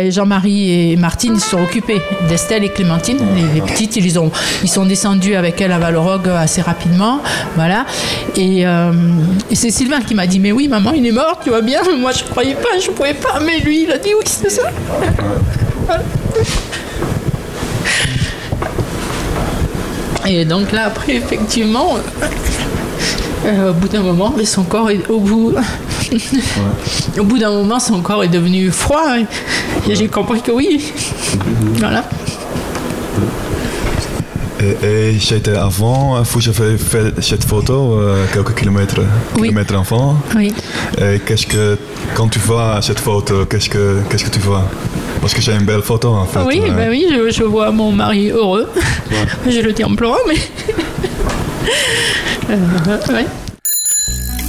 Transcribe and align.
ben, 0.00 0.10
Jean-Marie 0.10 0.92
et 0.92 0.96
Martine 0.96 1.38
se 1.38 1.50
sont 1.50 1.62
occupés 1.62 2.00
d'Estelle 2.28 2.64
et 2.64 2.70
Clémentine. 2.70 3.18
Les, 3.54 3.60
petites, 3.60 3.96
ils, 3.96 4.18
ont, 4.18 4.30
ils 4.62 4.68
sont 4.68 4.86
descendus 4.86 5.34
avec 5.34 5.60
elle 5.60 5.72
à 5.72 5.78
Valorogue 5.78 6.28
assez 6.28 6.62
rapidement. 6.62 7.20
Voilà. 7.54 7.84
Et, 8.34 8.66
euh, 8.66 8.92
et 9.50 9.54
c'est 9.54 9.70
Sylvain 9.70 10.00
qui 10.00 10.14
m'a 10.14 10.26
dit 10.26 10.40
Mais 10.40 10.52
oui, 10.52 10.68
maman, 10.68 10.92
il 10.92 11.06
est 11.06 11.12
mort, 11.12 11.38
tu 11.42 11.50
vois 11.50 11.60
bien. 11.60 11.82
Moi, 11.98 12.12
je 12.12 12.24
croyais 12.24 12.54
pas, 12.54 12.78
je 12.82 12.90
pouvais 12.90 13.12
pas. 13.14 13.40
Mais 13.44 13.58
lui, 13.58 13.82
il 13.82 13.92
a 13.92 13.98
dit 13.98 14.10
Oui, 14.16 14.24
c'est 14.24 14.48
ça. 14.48 14.70
Et 20.26 20.44
donc 20.46 20.72
là, 20.72 20.86
après, 20.86 21.16
effectivement, 21.16 21.96
euh, 23.44 23.70
au 23.70 23.74
bout 23.74 23.88
d'un 23.88 24.02
moment, 24.02 24.34
son 24.44 24.62
corps 24.62 24.90
est 24.90 25.10
au 25.10 25.18
bout. 25.18 25.52
Au 27.18 27.24
bout 27.24 27.38
d'un 27.38 27.50
moment, 27.50 27.78
son 27.80 28.00
corps 28.00 28.24
est 28.24 28.28
devenu 28.28 28.70
froid. 28.70 29.02
hein. 29.08 29.24
Et 29.88 29.94
j'ai 29.94 30.08
compris 30.08 30.40
que 30.42 30.50
oui. 30.52 30.92
Voilà. 31.78 32.04
Et, 34.62 34.86
et 34.86 35.18
j'étais 35.18 35.56
avant, 35.56 36.20
vous 36.22 36.48
avez 36.48 36.76
fait 36.76 37.18
cette 37.22 37.44
photo 37.44 37.98
euh, 37.98 38.26
quelques 38.32 38.54
kilomètres, 38.54 39.00
Oui. 39.38 39.48
kilomètres 39.48 39.74
avant. 39.74 40.16
Oui. 40.36 40.52
Et 41.00 41.18
qu'est-ce 41.20 41.46
que, 41.46 41.78
quand 42.14 42.28
tu 42.28 42.38
vois 42.40 42.78
cette 42.82 43.00
photo, 43.00 43.46
qu'est-ce 43.46 43.70
que, 43.70 44.00
qu'est-ce 44.10 44.24
que 44.24 44.28
tu 44.30 44.40
vois? 44.40 44.64
Parce 45.22 45.32
que 45.32 45.40
j'ai 45.40 45.52
une 45.52 45.64
belle 45.64 45.80
photo 45.80 46.08
en 46.10 46.26
fait. 46.26 46.40
oui, 46.46 46.60
euh, 46.62 46.72
ben 46.72 46.90
oui, 46.90 47.06
je, 47.10 47.30
je 47.30 47.42
vois 47.42 47.70
mon 47.70 47.90
mari 47.90 48.30
heureux. 48.30 48.68
je 49.48 49.60
le 49.60 49.72
dis 49.72 49.82
en 49.84 49.94
pleurant, 49.94 50.16
mais. 50.28 50.34
Euh, 52.50 53.12
ouais. 53.14 53.26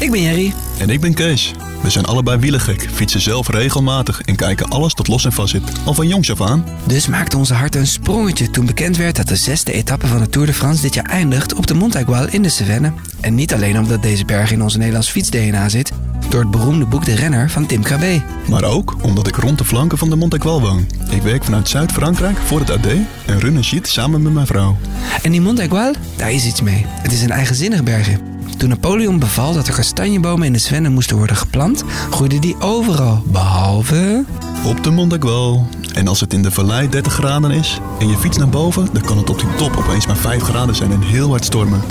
Ik 0.01 0.11
ben 0.11 0.21
Jerry. 0.21 0.53
En 0.77 0.89
ik 0.89 1.01
ben 1.01 1.13
Kees. 1.13 1.53
We 1.81 1.89
zijn 1.89 2.05
allebei 2.05 2.39
wielergek, 2.39 2.89
fietsen 2.93 3.21
zelf 3.21 3.49
regelmatig 3.49 4.21
en 4.21 4.35
kijken 4.35 4.69
alles 4.69 4.93
dat 4.93 5.07
los 5.07 5.25
en 5.25 5.31
vast 5.31 5.49
zit. 5.49 5.61
Al 5.85 5.93
van 5.93 6.07
jongs 6.07 6.31
af 6.31 6.41
aan. 6.41 6.65
Dus 6.85 7.07
maakte 7.07 7.37
onze 7.37 7.53
hart 7.53 7.75
een 7.75 7.87
sprongetje 7.87 8.49
toen 8.49 8.65
bekend 8.65 8.97
werd 8.97 9.15
dat 9.15 9.27
de 9.27 9.35
zesde 9.35 9.71
etappe 9.71 10.07
van 10.07 10.19
de 10.19 10.29
Tour 10.29 10.47
de 10.47 10.53
France 10.53 10.81
dit 10.81 10.93
jaar 10.93 11.05
eindigt 11.05 11.53
op 11.53 11.67
de 11.67 11.73
Montaigual 11.73 12.27
in 12.29 12.41
de 12.41 12.49
Cevennes. 12.49 12.91
En 13.19 13.35
niet 13.35 13.53
alleen 13.53 13.79
omdat 13.79 14.01
deze 14.01 14.25
berg 14.25 14.51
in 14.51 14.61
onze 14.61 14.77
Nederlands 14.77 15.09
fiets-DNA 15.09 15.69
zit, 15.69 15.91
door 16.29 16.41
het 16.41 16.51
beroemde 16.51 16.85
boek 16.85 17.05
De 17.05 17.15
Renner 17.15 17.49
van 17.49 17.65
Tim 17.65 17.83
Cabé. 17.83 18.23
Maar 18.49 18.63
ook 18.63 18.95
omdat 19.01 19.27
ik 19.27 19.35
rond 19.35 19.57
de 19.57 19.65
flanken 19.65 19.97
van 19.97 20.09
de 20.09 20.15
Montaigual 20.15 20.61
woon. 20.61 20.87
Ik 21.09 21.21
werk 21.21 21.43
vanuit 21.43 21.69
Zuid-Frankrijk 21.69 22.37
voor 22.37 22.59
het 22.59 22.69
AD 22.69 22.85
en 23.25 23.39
run 23.39 23.55
een 23.55 23.63
sheet 23.63 23.87
samen 23.87 24.21
met 24.21 24.33
mijn 24.33 24.47
vrouw. 24.47 24.77
En 25.21 25.31
die 25.31 25.41
Montaigual, 25.41 25.93
daar 26.15 26.31
is 26.31 26.45
iets 26.45 26.61
mee. 26.61 26.85
Het 26.87 27.11
is 27.11 27.21
een 27.21 27.31
eigenzinnig 27.31 27.83
bergje. 27.83 28.30
Toen 28.57 28.69
Napoleon 28.69 29.19
beval 29.19 29.53
dat 29.53 29.67
er 29.67 29.73
kastanjebomen 29.73 30.45
in 30.47 30.53
de 30.53 30.59
Cevennes 30.59 30.91
moesten 30.91 31.17
worden 31.17 31.35
geplant, 31.35 31.83
groeiden 32.09 32.41
die 32.41 32.55
overal, 32.59 33.23
behalve... 33.25 34.23
Op 34.65 34.83
de 34.83 34.91
Montaigual. 34.91 35.67
En 35.93 36.07
als 36.07 36.19
het 36.19 36.33
in 36.33 36.41
de 36.41 36.51
vallei 36.51 36.89
30 36.89 37.13
graden 37.13 37.51
is 37.51 37.79
en 37.99 38.07
je 38.07 38.17
fietst 38.17 38.39
naar 38.39 38.49
boven, 38.49 38.87
dan 38.93 39.01
kan 39.01 39.17
het 39.17 39.29
op 39.29 39.39
die 39.39 39.55
top 39.55 39.77
opeens 39.77 40.07
maar 40.07 40.15
5 40.15 40.43
graden 40.43 40.75
zijn 40.75 40.91
en 40.91 41.01
heel 41.01 41.29
hard 41.29 41.45
stormen. 41.45 41.81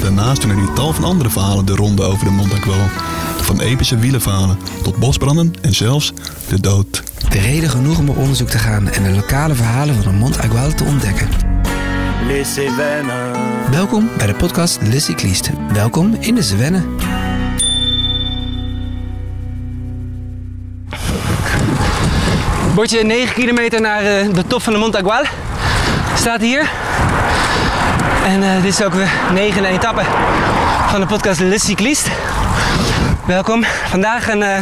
Daarnaast 0.00 0.40
doen 0.40 0.50
er 0.50 0.56
hier 0.56 0.72
tal 0.72 0.92
van 0.92 1.04
andere 1.04 1.30
verhalen 1.30 1.66
de 1.66 1.74
ronde 1.74 2.02
over 2.02 2.24
de 2.24 2.30
Montaigual. 2.30 2.88
Van 3.40 3.60
epische 3.60 3.98
wielenverhalen 3.98 4.58
tot 4.82 4.96
bosbranden 4.96 5.54
en 5.60 5.74
zelfs 5.74 6.12
de 6.48 6.60
dood. 6.60 7.02
De 7.28 7.38
reden 7.38 7.70
genoeg 7.70 7.98
om 7.98 8.08
op 8.08 8.16
onderzoek 8.16 8.48
te 8.48 8.58
gaan 8.58 8.88
en 8.88 9.02
de 9.02 9.10
lokale 9.10 9.54
verhalen 9.54 9.94
van 9.94 10.12
de 10.12 10.18
Montaigual 10.18 10.74
te 10.74 10.84
ontdekken. 10.84 11.28
Les 12.26 12.54
Cévennes. 12.54 13.19
Welkom 13.70 14.10
bij 14.16 14.26
de 14.26 14.34
podcast 14.34 14.78
Le 14.82 15.00
Cycliste. 15.00 15.50
Welkom 15.72 16.16
in 16.20 16.34
de 16.34 16.42
Cevennes. 16.42 16.82
Bordje 22.74 23.04
9 23.04 23.34
kilometer 23.34 23.80
naar 23.80 24.04
eh, 24.04 24.34
de 24.34 24.46
top 24.46 24.62
van 24.62 24.72
de 24.72 24.78
Montaigual. 24.78 25.22
Staat 26.14 26.40
hier. 26.40 26.70
En 28.24 28.42
eh, 28.42 28.62
dit 28.62 28.72
is 28.72 28.82
ook 28.82 28.92
de 28.92 29.06
negende 29.32 29.68
etappe 29.68 30.02
van 30.88 31.00
de 31.00 31.06
podcast 31.06 31.40
Le 31.40 31.58
Cycliste. 31.58 32.10
Welkom. 33.26 33.64
Vandaag 33.64 34.28
een 34.28 34.42
eh, 34.42 34.58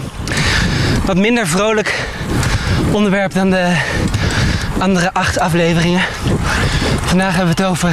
wat 1.05 1.17
minder 1.17 1.47
vrolijk 1.47 2.07
onderwerp 2.91 3.33
dan 3.33 3.51
de 3.51 3.77
andere 4.79 5.13
acht 5.13 5.39
afleveringen. 5.39 6.03
Vandaag 7.05 7.37
hebben 7.37 7.57
we 7.57 7.63
het 7.63 7.71
over 7.71 7.91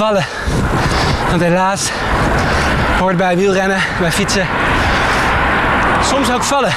Want 0.00 1.42
helaas 1.42 1.90
hoort 2.98 3.16
bij 3.16 3.36
wielrennen, 3.36 3.78
bij 3.98 4.12
fietsen, 4.12 4.46
soms 6.02 6.30
ook 6.30 6.42
vallen. 6.42 6.72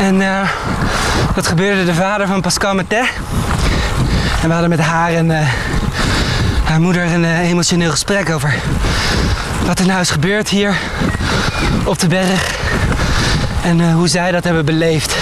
En 0.00 0.20
eh, 0.20 0.48
dat 1.34 1.46
gebeurde 1.46 1.84
de 1.84 1.94
vader 1.94 2.26
van 2.26 2.40
Pascal 2.40 2.74
Matet. 2.74 3.08
En 4.42 4.46
we 4.46 4.52
hadden 4.52 4.70
met 4.70 4.80
haar 4.80 5.12
en 5.12 5.30
eh, 5.30 5.46
haar 6.64 6.80
moeder 6.80 7.02
een 7.12 7.24
eh, 7.24 7.50
emotioneel 7.50 7.90
gesprek 7.90 8.30
over 8.30 8.54
wat 9.66 9.78
er 9.78 9.86
nou 9.86 10.00
is 10.00 10.10
gebeurd 10.10 10.48
hier 10.48 10.76
op 11.84 11.98
de 11.98 12.06
berg. 12.06 12.54
En 13.64 13.92
hoe 13.92 14.08
zij 14.08 14.30
dat 14.30 14.44
hebben 14.44 14.64
beleefd. 14.64 15.16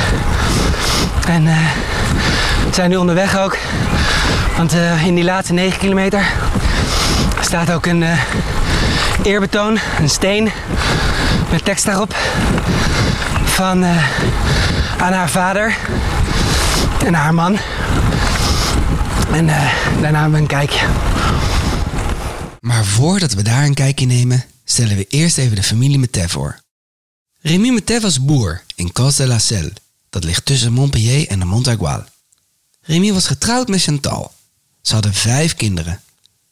En 1.28 1.44
we 1.44 2.74
zijn 2.74 2.90
nu 2.90 2.96
onderweg 2.96 3.38
ook. 3.38 3.56
Want 4.62 4.74
eh, 4.74 5.06
in 5.06 5.14
die 5.14 5.24
laatste 5.24 5.52
9 5.52 5.78
kilometer 5.78 6.32
staat 7.40 7.70
ook 7.70 7.86
een 7.86 8.02
eh, 8.02 8.24
eerbetoon, 9.22 9.78
een 9.98 10.10
steen 10.10 10.50
met 11.50 11.64
tekst 11.64 11.84
daarop 11.84 12.14
van 13.44 13.84
eh, 13.84 14.12
aan 14.98 15.12
haar 15.12 15.30
vader 15.30 15.76
en 17.04 17.14
haar 17.14 17.34
man. 17.34 17.58
En 19.32 19.46
daar 20.00 20.12
namen 20.12 20.32
we 20.32 20.38
een 20.38 20.46
kijkje. 20.46 20.86
Maar 22.60 22.84
voordat 22.84 23.32
we 23.32 23.42
daar 23.42 23.64
een 23.64 23.74
kijkje 23.74 24.06
nemen, 24.06 24.44
stellen 24.64 24.96
we 24.96 25.06
eerst 25.08 25.38
even 25.38 25.56
de 25.56 25.62
familie 25.62 25.98
Metet 25.98 26.30
voor. 26.30 26.58
Rémy 27.40 27.68
Metet 27.68 28.02
was 28.02 28.24
boer 28.24 28.62
in 28.74 28.92
Cos 28.92 29.16
de 29.16 29.26
la 29.26 29.38
Selle. 29.38 29.72
Dat 30.10 30.24
ligt 30.24 30.44
tussen 30.44 30.72
Montpellier 30.72 31.28
en 31.28 31.38
de 31.38 31.44
Montaigual. 31.44 32.04
Rémy 32.80 33.12
was 33.12 33.26
getrouwd 33.26 33.68
met 33.68 33.82
Chantal. 33.82 34.32
Ze 34.82 34.92
hadden 34.92 35.14
vijf 35.14 35.54
kinderen. 35.54 36.02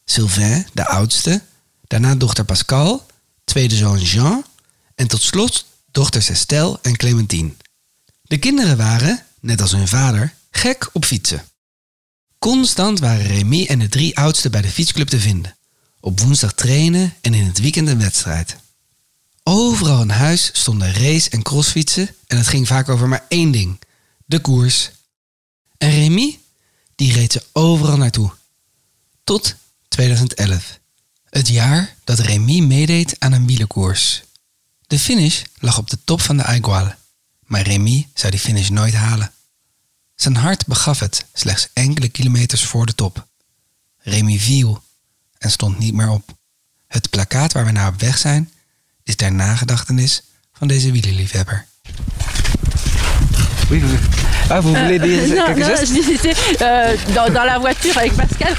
Sylvain, 0.05 0.67
de 0.73 0.87
oudste, 0.87 1.41
daarna 1.87 2.15
dochter 2.15 2.45
Pascal, 2.45 3.05
tweede 3.43 3.75
zoon 3.75 4.01
Jean 4.01 4.45
en 4.95 5.07
tot 5.07 5.21
slot 5.21 5.65
dochters 5.91 6.29
Estelle 6.29 6.79
en 6.81 6.95
Clémentine. 6.95 7.51
De 8.21 8.37
kinderen 8.37 8.77
waren, 8.77 9.25
net 9.39 9.61
als 9.61 9.71
hun 9.71 9.87
vader, 9.87 10.33
gek 10.51 10.89
op 10.93 11.05
fietsen. 11.05 11.45
Constant 12.39 12.99
waren 12.99 13.25
Rémy 13.25 13.65
en 13.65 13.79
de 13.79 13.89
drie 13.89 14.17
oudsten 14.17 14.51
bij 14.51 14.61
de 14.61 14.67
fietsclub 14.67 15.07
te 15.07 15.19
vinden. 15.19 15.55
Op 15.99 16.19
woensdag 16.19 16.53
trainen 16.53 17.13
en 17.21 17.33
in 17.33 17.45
het 17.45 17.59
weekend 17.59 17.87
een 17.87 17.99
wedstrijd. 17.99 18.55
Overal 19.43 20.01
in 20.01 20.09
huis 20.09 20.49
stonden 20.53 20.93
race- 20.93 21.29
en 21.29 21.41
crossfietsen 21.41 22.15
en 22.27 22.37
het 22.37 22.47
ging 22.47 22.67
vaak 22.67 22.89
over 22.89 23.07
maar 23.07 23.25
één 23.27 23.51
ding: 23.51 23.79
de 24.25 24.39
koers. 24.39 24.91
En 25.77 25.89
Rémy, 25.89 26.39
die 27.01 27.13
reed 27.13 27.31
ze 27.31 27.43
overal 27.51 27.97
naartoe. 27.97 28.31
Tot 29.23 29.55
2011. 29.87 30.79
Het 31.29 31.47
jaar 31.47 31.95
dat 32.03 32.19
Rémy 32.19 32.59
meedeed 32.59 33.15
aan 33.19 33.31
een 33.31 33.47
wielerkoers. 33.47 34.23
De 34.87 34.99
finish 34.99 35.43
lag 35.59 35.77
op 35.77 35.89
de 35.89 35.97
top 36.03 36.21
van 36.21 36.37
de 36.37 36.43
Aigual, 36.43 36.93
maar 37.45 37.61
Rémy 37.61 38.07
zou 38.13 38.31
die 38.31 38.39
finish 38.39 38.69
nooit 38.69 38.93
halen. 38.93 39.31
Zijn 40.15 40.35
hart 40.35 40.65
begaf 40.65 40.99
het 40.99 41.25
slechts 41.33 41.67
enkele 41.73 42.09
kilometers 42.09 42.63
voor 42.63 42.85
de 42.85 42.95
top. 42.95 43.27
Rémy 43.97 44.39
viel 44.39 44.83
en 45.37 45.51
stond 45.51 45.79
niet 45.79 45.93
meer 45.93 46.09
op. 46.09 46.37
Het 46.87 47.09
plakkaat 47.09 47.51
waar 47.51 47.65
we 47.65 47.71
naar 47.71 47.93
op 47.93 47.99
weg 47.99 48.17
zijn 48.17 48.51
is 49.03 49.15
ter 49.15 49.31
nagedachtenis 49.31 50.21
van 50.53 50.67
deze 50.67 50.91
wielerliefhebber. 50.91 51.67
Oui, 53.71 53.81
oui. 53.83 53.97
Ah, 54.49 54.59
vous 54.59 54.73
voulez 54.75 54.99
dire 54.99 55.35
Non, 55.35 55.45
quelque 55.45 55.59
non, 55.61 55.67
chose 55.69 55.87
je 55.87 55.93
disais, 55.93 56.33
euh, 56.61 56.95
dans, 57.15 57.31
dans 57.33 57.45
la 57.45 57.57
voiture 57.57 57.97
avec 57.97 58.13
Pascal, 58.13 58.53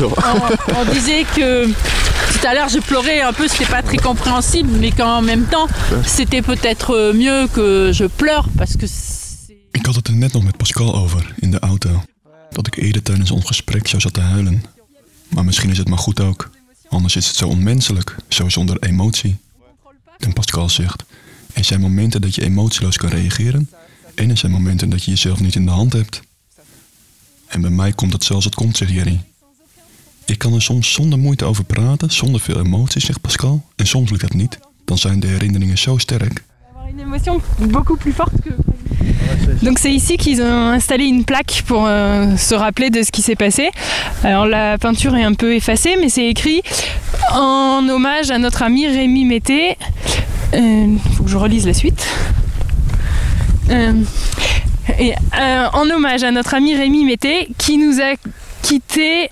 on, 0.00 0.74
on 0.80 0.92
disait 0.92 1.24
que 1.36 1.66
tout 1.68 2.46
à 2.48 2.54
l'heure 2.54 2.68
je 2.68 2.80
pleurais 2.80 3.20
un 3.20 3.32
peu, 3.32 3.46
c'était 3.46 3.70
pas 3.70 3.82
très 3.82 3.96
compréhensible, 3.96 4.70
mais 4.80 4.90
qu'en 4.90 5.22
même 5.22 5.44
temps 5.44 5.68
c'était 6.04 6.42
peut-être 6.42 7.12
mieux 7.14 7.46
que 7.46 7.92
je 7.92 8.06
pleure 8.06 8.48
parce 8.58 8.76
que 8.76 8.86
c'est. 8.86 9.22
Ik 9.72 9.86
had 9.86 9.94
het 9.94 10.08
er 10.08 10.14
net 10.14 10.32
nog 10.32 10.44
met 10.44 10.56
Pascal 10.56 10.94
over 10.94 11.34
in 11.38 11.50
de 11.50 11.58
auto. 11.58 12.02
Dat 12.50 12.66
ik 12.66 12.76
eerder 12.76 13.02
tijdens 13.02 13.30
ons 13.30 13.44
gesprek 13.44 13.88
zo 13.88 13.98
zat 13.98 14.12
te 14.12 14.20
huilen. 14.20 14.64
Maar 15.28 15.44
misschien 15.44 15.70
is 15.70 15.78
het 15.78 15.88
maar 15.88 15.98
goed 15.98 16.20
ook. 16.20 16.50
Anders 16.88 17.16
is 17.16 17.26
het 17.26 17.36
zo 17.36 17.48
onmenselijk, 17.48 18.16
zo 18.28 18.48
zonder 18.48 18.76
emotie. 18.80 19.36
En 20.18 20.32
Pascal 20.32 20.68
zegt: 20.68 21.04
Er 21.52 21.64
zijn 21.64 21.80
momenten 21.80 22.20
dat 22.20 22.34
je 22.34 22.42
emotieloos 22.42 22.96
kan 22.96 23.08
reageren. 23.08 23.68
En 24.14 24.30
er 24.30 24.36
zijn 24.36 24.52
momenten 24.52 24.90
dat 24.90 25.04
je 25.04 25.10
jezelf 25.10 25.40
niet 25.40 25.54
in 25.54 25.64
de 25.64 25.70
hand 25.70 25.92
hebt. 25.92 26.20
En 27.46 27.60
bij 27.60 27.70
mij 27.70 27.92
komt 27.92 28.12
het 28.12 28.24
zoals 28.24 28.44
het 28.44 28.54
komt, 28.54 28.76
zegt 28.76 28.92
Jerry. 28.92 29.20
Ik 30.24 30.38
kan 30.38 30.54
er 30.54 30.62
soms 30.62 30.92
zonder 30.92 31.18
moeite 31.18 31.44
over 31.44 31.64
praten, 31.64 32.10
zonder 32.10 32.40
veel 32.40 32.58
emotie, 32.58 33.00
zegt 33.00 33.20
Pascal. 33.20 33.64
En 33.76 33.86
soms 33.86 34.10
lukt 34.10 34.22
dat 34.22 34.32
niet. 34.32 34.58
Dan 34.84 34.98
zijn 34.98 35.20
de 35.20 35.26
herinneringen 35.26 35.78
zo 35.78 35.98
sterk. 35.98 36.42
Une 36.90 37.02
émotion 37.02 37.40
beaucoup 37.70 37.98
plus 37.98 38.14
forte 38.14 38.42
que. 38.42 38.54
Donc 39.60 39.78
c'est 39.78 39.92
ici 39.92 40.16
qu'ils 40.16 40.40
ont 40.40 40.72
installé 40.72 41.04
une 41.04 41.24
plaque 41.24 41.62
pour 41.66 41.86
euh, 41.86 42.36
se 42.36 42.54
rappeler 42.54 42.90
de 42.90 43.02
ce 43.02 43.10
qui 43.10 43.22
s'est 43.22 43.36
passé. 43.36 43.70
Alors 44.22 44.46
la 44.46 44.78
peinture 44.78 45.16
est 45.16 45.24
un 45.24 45.34
peu 45.34 45.54
effacée, 45.54 45.96
mais 46.00 46.08
c'est 46.08 46.28
écrit 46.28 46.62
en 47.32 47.88
hommage 47.88 48.30
à 48.30 48.38
notre 48.38 48.62
ami 48.62 48.86
Rémi 48.86 49.24
Mété. 49.24 49.76
Il 50.52 50.98
faut 51.16 51.24
que 51.24 51.30
je 51.30 51.36
relise 51.36 51.66
la 51.66 51.74
suite. 51.74 52.06
Euh, 53.70 53.92
et, 54.98 55.12
euh, 55.40 55.66
en 55.72 55.88
hommage 55.90 56.22
à 56.22 56.30
notre 56.30 56.54
ami 56.54 56.74
Rémi 56.76 57.04
Mété 57.04 57.48
qui 57.58 57.78
nous 57.78 58.00
a 58.00 58.14
quittés. 58.62 59.30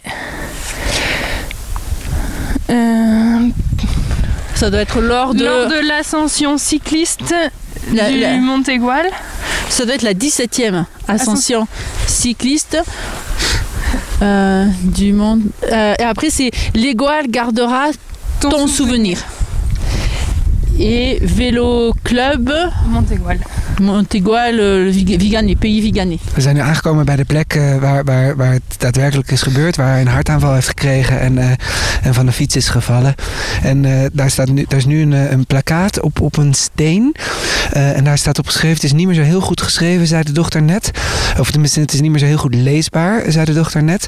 euh, 2.71 3.49
Ça 4.55 4.71
doit 4.71 4.81
être 4.81 5.01
lors 5.01 5.35
de, 5.35 5.45
lors 5.45 5.69
de 5.69 5.87
l'ascension 5.87 6.57
cycliste 6.59 7.35
La- 7.93 8.11
du 8.11 8.19
la- 8.21 8.37
Mont 8.37 8.63
Aigual. 8.69 9.07
ça 9.69 9.85
doit 9.85 9.95
être 9.95 10.03
la 10.03 10.15
17e 10.15 10.85
ascension 11.09 11.67
cycliste 12.07 12.79
euh, 14.23 14.67
du 14.85 15.13
monde. 15.13 15.43
Euh, 15.71 15.95
et 15.99 16.03
après, 16.03 16.31
c'est 16.31 16.51
l'Égoile 16.75 17.27
gardera 17.29 17.87
ton, 18.41 18.67
souvenir. 18.69 19.19
Et 20.79 21.19
Vélo 21.25 21.93
Club 22.03 22.51
Mont 22.87 23.11
Aigual. 23.11 23.37
Montégoal, 23.81 24.53
le 24.53 24.91
Vig- 24.93 25.19
Viganais, 25.21 25.57
pays 25.59 25.81
Viganais. 25.83 26.21
We 26.35 26.41
zijn 26.41 26.55
nu 26.55 26.61
aangekomen 26.61 27.05
bij 27.05 27.17
de 27.17 27.25
plek 27.25 27.55
eh, 27.55 27.77
waar, 27.77 28.05
waar, 28.05 28.37
waar 28.37 28.53
het 28.53 28.63
daadwerkelijk 28.79 29.31
is 29.31 29.43
gebeurd. 29.43 29.77
Waar 29.77 29.91
hij 29.91 30.01
een 30.01 30.07
hartaanval 30.07 30.55
heeft 30.55 30.67
gekregen 30.69 31.21
en, 31.21 31.39
eh, 31.39 31.51
en 32.03 32.15
van 32.15 32.27
de 32.27 32.33
fiets 32.33 32.57
is 32.57 32.69
gevallen. 32.69 33.15
En 33.63 33.85
eh, 33.85 34.07
daar, 34.13 34.31
staat 34.31 34.49
nu, 34.49 34.65
daar 34.69 34.79
is 34.79 34.85
nu 34.87 35.03
een, 35.03 35.13
een 35.33 35.47
plakkaat 35.47 36.01
op, 36.01 36.21
op 36.21 36.37
een 36.37 36.55
steen. 36.55 37.15
Eh, 37.73 37.97
en 37.97 38.05
daar 38.05 38.19
staat 38.19 38.39
op 38.39 38.47
geschreven, 38.47 38.75
het 38.75 38.85
is 38.85 38.93
niet 38.93 39.07
meer 39.07 39.15
zo 39.17 39.23
heel 39.23 39.41
goed 39.41 39.61
geschreven, 39.63 40.07
zei 40.07 40.23
de 40.23 40.33
dochter 40.33 40.63
net. 40.63 40.91
Of 41.39 41.51
tenminste, 41.51 41.81
het 41.81 41.93
is 41.93 42.01
niet 42.01 42.11
meer 42.11 42.21
zo 42.21 42.27
heel 42.27 42.37
goed 42.37 42.55
leesbaar, 42.55 43.23
zei 43.29 43.45
de 43.45 43.53
dochter 43.55 43.83
net. 43.83 44.07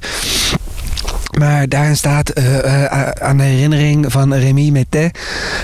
Maar 1.39 1.69
daarin 1.69 1.97
staat 1.97 2.29
eh, 2.29 2.85
eh, 2.85 3.09
aan 3.09 3.37
de 3.37 3.43
herinnering 3.43 4.13
van 4.13 4.35
Rémi 4.35 4.73
Mété, 4.73 5.11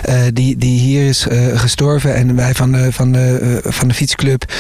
eh, 0.03 0.23
die, 0.33 0.57
die 0.57 0.79
hier 0.79 1.09
is 1.09 1.27
gestorven. 1.55 2.15
En 2.15 2.37
wij 2.37 2.55
van 2.55 2.73
de, 2.73 2.93
van 2.93 3.13
de, 3.13 3.61
van 3.65 3.89
de 3.89 3.95
fietsclub 3.95 4.53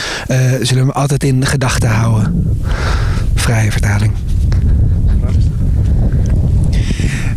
zullen 0.61 0.83
hem 0.83 0.91
altijd 0.91 1.25
in 1.25 1.47
gedachten 1.47 1.89
houden. 1.89 2.57
Vrije 3.35 3.71
vertaling. 3.71 4.12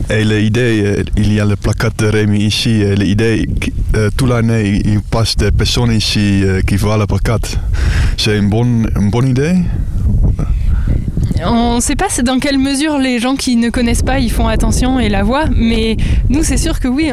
L'idée, 0.10 0.84
euh, 0.84 1.04
il 1.16 1.34
y 1.34 1.40
a 1.40 1.46
le 1.46 1.56
placard 1.56 1.94
de 1.98 2.06
Rémi 2.06 2.46
ici. 2.46 2.82
Et 2.82 2.96
l'idée, 2.96 3.48
euh, 3.96 4.10
toute 4.16 4.30
l'année, 4.30 4.82
il 4.86 5.02
passe 5.02 5.36
des 5.36 5.52
personnes 5.52 5.92
ici 5.92 6.44
qui 6.68 6.76
voient 6.76 6.98
le 6.98 7.08
placard. 7.08 7.40
C'est 8.18 8.38
une 8.38 8.50
bonne, 8.50 8.90
une 8.96 9.10
bonne 9.10 9.28
idée 9.28 9.56
On 11.46 11.76
ne 11.76 11.82
sait 11.82 11.96
pas 11.96 12.22
dans 12.24 12.40
quelle 12.40 12.58
mesure 12.58 12.98
les 12.98 13.20
gens 13.20 13.36
qui 13.36 13.56
ne 13.56 13.70
connaissent 13.70 14.04
pas 14.04 14.20
y 14.20 14.30
font 14.30 14.48
attention 14.48 15.00
et 15.00 15.10
la 15.10 15.24
voient, 15.24 15.50
mais 15.50 15.98
nous 16.30 16.44
c'est 16.44 16.58
sûr 16.58 16.80
que 16.80 16.88
oui. 16.88 17.12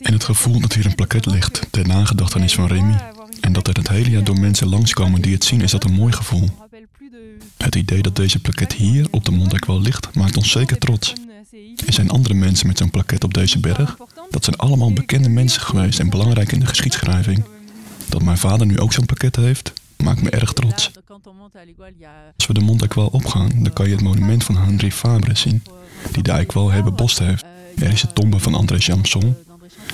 En 0.00 0.12
het 0.12 0.24
gevoel 0.24 0.60
dat 0.60 0.74
hier 0.74 0.86
een 0.86 0.94
plakket 0.94 1.26
ligt 1.26 1.66
ter 1.70 1.86
nagedachtenis 1.86 2.54
van 2.54 2.66
Remy. 2.66 2.94
En 3.40 3.52
dat 3.52 3.68
er 3.68 3.74
het 3.74 3.88
hele 3.88 4.10
jaar 4.10 4.24
door 4.24 4.40
mensen 4.40 4.68
langskomen 4.68 5.22
die 5.22 5.34
het 5.34 5.44
zien, 5.44 5.60
is 5.60 5.70
dat 5.70 5.84
een 5.84 5.92
mooi 5.92 6.12
gevoel. 6.12 6.48
Het 7.56 7.74
idee 7.74 8.02
dat 8.02 8.16
deze 8.16 8.38
plakket 8.38 8.72
hier 8.72 9.06
op 9.10 9.24
de 9.24 9.30
Montekwal 9.30 9.80
ligt, 9.80 10.14
maakt 10.14 10.36
ons 10.36 10.50
zeker 10.50 10.78
trots. 10.78 11.12
Er 11.86 11.92
zijn 11.92 12.10
andere 12.10 12.34
mensen 12.34 12.66
met 12.66 12.78
zo'n 12.78 12.90
plakket 12.90 13.24
op 13.24 13.34
deze 13.34 13.58
berg. 13.58 13.96
Dat 14.30 14.44
zijn 14.44 14.56
allemaal 14.56 14.92
bekende 14.92 15.28
mensen 15.28 15.60
geweest 15.62 15.98
en 16.00 16.10
belangrijk 16.10 16.52
in 16.52 16.60
de 16.60 16.66
geschiedschrijving. 16.66 17.44
Dat 18.08 18.22
mijn 18.22 18.38
vader 18.38 18.66
nu 18.66 18.78
ook 18.78 18.92
zo'n 18.92 19.06
plakket 19.06 19.36
heeft, 19.36 19.72
maakt 19.96 20.22
me 20.22 20.30
erg 20.30 20.52
trots. 20.52 20.90
Als 22.36 22.46
we 22.46 22.54
de 22.54 22.60
Montekwal 22.60 23.06
opgaan, 23.06 23.50
dan 23.62 23.72
kan 23.72 23.86
je 23.86 23.92
het 23.94 24.02
monument 24.02 24.44
van 24.44 24.56
Henri 24.56 24.92
Fabre 24.92 25.36
zien, 25.36 25.62
die 26.12 26.22
de 26.22 26.30
Eikwal 26.30 26.70
herbebost 26.70 27.18
heeft. 27.18 27.44
Er 27.78 27.92
is 27.92 28.00
de 28.00 28.12
tombe 28.12 28.38
van 28.38 28.54
André 28.54 28.76
Jamson. 28.76 29.36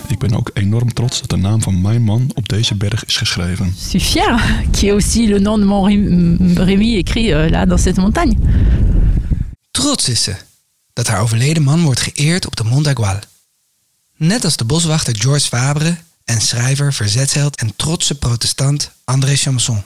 Ik 0.09 0.19
ben 0.19 0.35
ook 0.35 0.51
enorm 0.55 0.93
trots 0.95 1.21
dat 1.21 1.31
de 1.31 1.37
naam 1.37 1.63
van 1.63 1.81
mijn 1.81 2.03
man 2.03 2.31
op 2.35 2.49
deze 2.49 2.75
berg 2.75 3.05
is 3.05 3.17
geschreven. 3.17 3.67
Je 3.67 3.73
suis 3.89 4.03
fière 4.11 4.65
qu'il 4.71 4.85
y 4.85 4.91
ait 4.91 4.95
aussi 4.95 5.27
le 5.27 5.39
nom 5.39 5.59
de 5.59 5.65
mon 5.65 5.83
Ré- 5.85 6.65
Rémi 6.65 6.97
écrit 6.97 7.33
euh, 7.33 7.51
là 7.51 7.67
dans 7.67 7.83
cette 7.83 8.01
montagne. 8.01 8.37
Trots 9.71 10.09
is 10.09 10.23
ze 10.23 10.35
dat 10.93 11.07
haar 11.07 11.21
overleden 11.21 11.63
man 11.63 11.83
wordt 11.83 12.01
geëerd 12.01 12.47
op 12.47 12.57
de 12.57 12.65
Mont 12.65 12.87
Aigual. 12.87 13.19
Net 14.17 14.45
als 14.45 14.57
de 14.57 14.65
boswachter 14.65 15.17
Georges 15.17 15.47
Fabre 15.47 15.97
en 16.25 16.41
schrijver, 16.41 16.93
verzetsheld 16.93 17.57
en 17.57 17.73
trotse 17.77 18.15
protestant 18.19 18.91
André 19.05 19.37
Champson. 19.37 19.83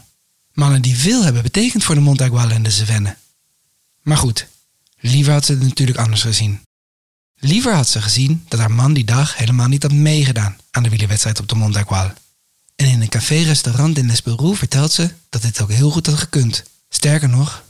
Mannen 0.54 0.82
die 0.82 0.96
veel 0.96 1.22
hebben 1.22 1.42
betekend 1.42 1.84
voor 1.84 1.94
de 1.94 2.00
Mont 2.00 2.20
Aigual 2.20 2.50
en 2.50 2.62
de 2.62 2.70
Cevennes. 2.70 3.14
Maar 4.02 4.16
goed, 4.16 4.46
liever 5.00 5.32
had 5.32 5.44
ze 5.44 5.52
het 5.52 5.62
natuurlijk 5.62 5.98
anders 5.98 6.22
gezien. 6.22 6.60
Liever 7.38 7.74
had 7.74 7.88
ze 7.88 8.02
gezien 8.02 8.44
dat 8.48 8.60
haar 8.60 8.70
man 8.70 8.92
die 8.92 9.04
dag 9.04 9.36
helemaal 9.36 9.68
niet 9.68 9.82
had 9.82 9.92
meegedaan 9.92 10.56
aan 10.70 10.82
de 10.82 10.88
wielerwedstrijd 10.88 11.40
op 11.40 11.48
de 11.48 11.54
Mont 11.54 11.76
Aigual. 11.76 12.12
En 12.76 12.86
in 12.86 13.00
een 13.00 13.08
café-restaurant 13.08 13.98
in 13.98 14.06
Les 14.06 14.22
vertelt 14.58 14.92
ze 14.92 15.10
dat 15.28 15.42
dit 15.42 15.62
ook 15.62 15.70
heel 15.70 15.90
goed 15.90 16.06
had 16.06 16.18
gekund. 16.18 16.62
Sterker 16.88 17.28
nog, 17.28 17.62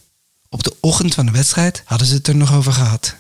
op 0.48 0.62
de 0.62 0.76
ochtend 0.80 1.14
van 1.14 1.26
de 1.26 1.32
wedstrijd 1.32 1.82
hadden 1.84 2.06
ze 2.06 2.14
het 2.14 2.28
er 2.28 2.36
nog 2.36 2.54
over 2.54 2.72
gehad. 2.72 3.14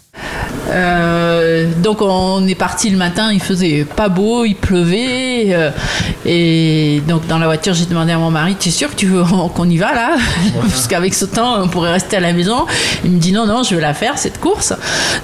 Euh, 0.68 1.82
donc 1.82 2.00
on 2.00 2.46
est 2.46 2.56
parti 2.56 2.90
le 2.90 2.96
matin, 2.96 3.32
il 3.32 3.40
faisait 3.40 3.84
pas 3.94 4.12
beau, 4.12 4.44
il 4.44 4.54
pleuvait. 4.54 5.23
Euh, 5.52 5.70
et 6.24 7.00
donc 7.08 7.26
dans 7.26 7.38
la 7.38 7.46
voiture, 7.46 7.74
j'ai 7.74 7.86
demandé 7.86 8.12
à 8.12 8.18
mon 8.18 8.30
mari, 8.30 8.54
tu 8.56 8.68
es 8.68 8.72
sûr 8.72 8.88
que 8.90 8.96
tu 8.96 9.06
veux 9.06 9.24
qu'on 9.54 9.68
y 9.70 9.76
va 9.78 9.92
là 9.94 10.16
Parce 10.60 10.86
qu'avec 10.86 11.14
ce 11.14 11.24
temps, 11.26 11.62
on 11.62 11.68
pourrait 11.68 11.92
rester 11.92 12.16
à 12.16 12.20
la 12.20 12.32
maison. 12.32 12.66
Il 13.04 13.10
me 13.10 13.18
dit 13.20 13.32
non, 13.32 13.46
non, 13.46 13.62
je 13.64 13.74
veux 13.74 13.80
la 13.80 13.94
faire, 13.94 14.18
cette 14.18 14.38
course. 14.40 14.72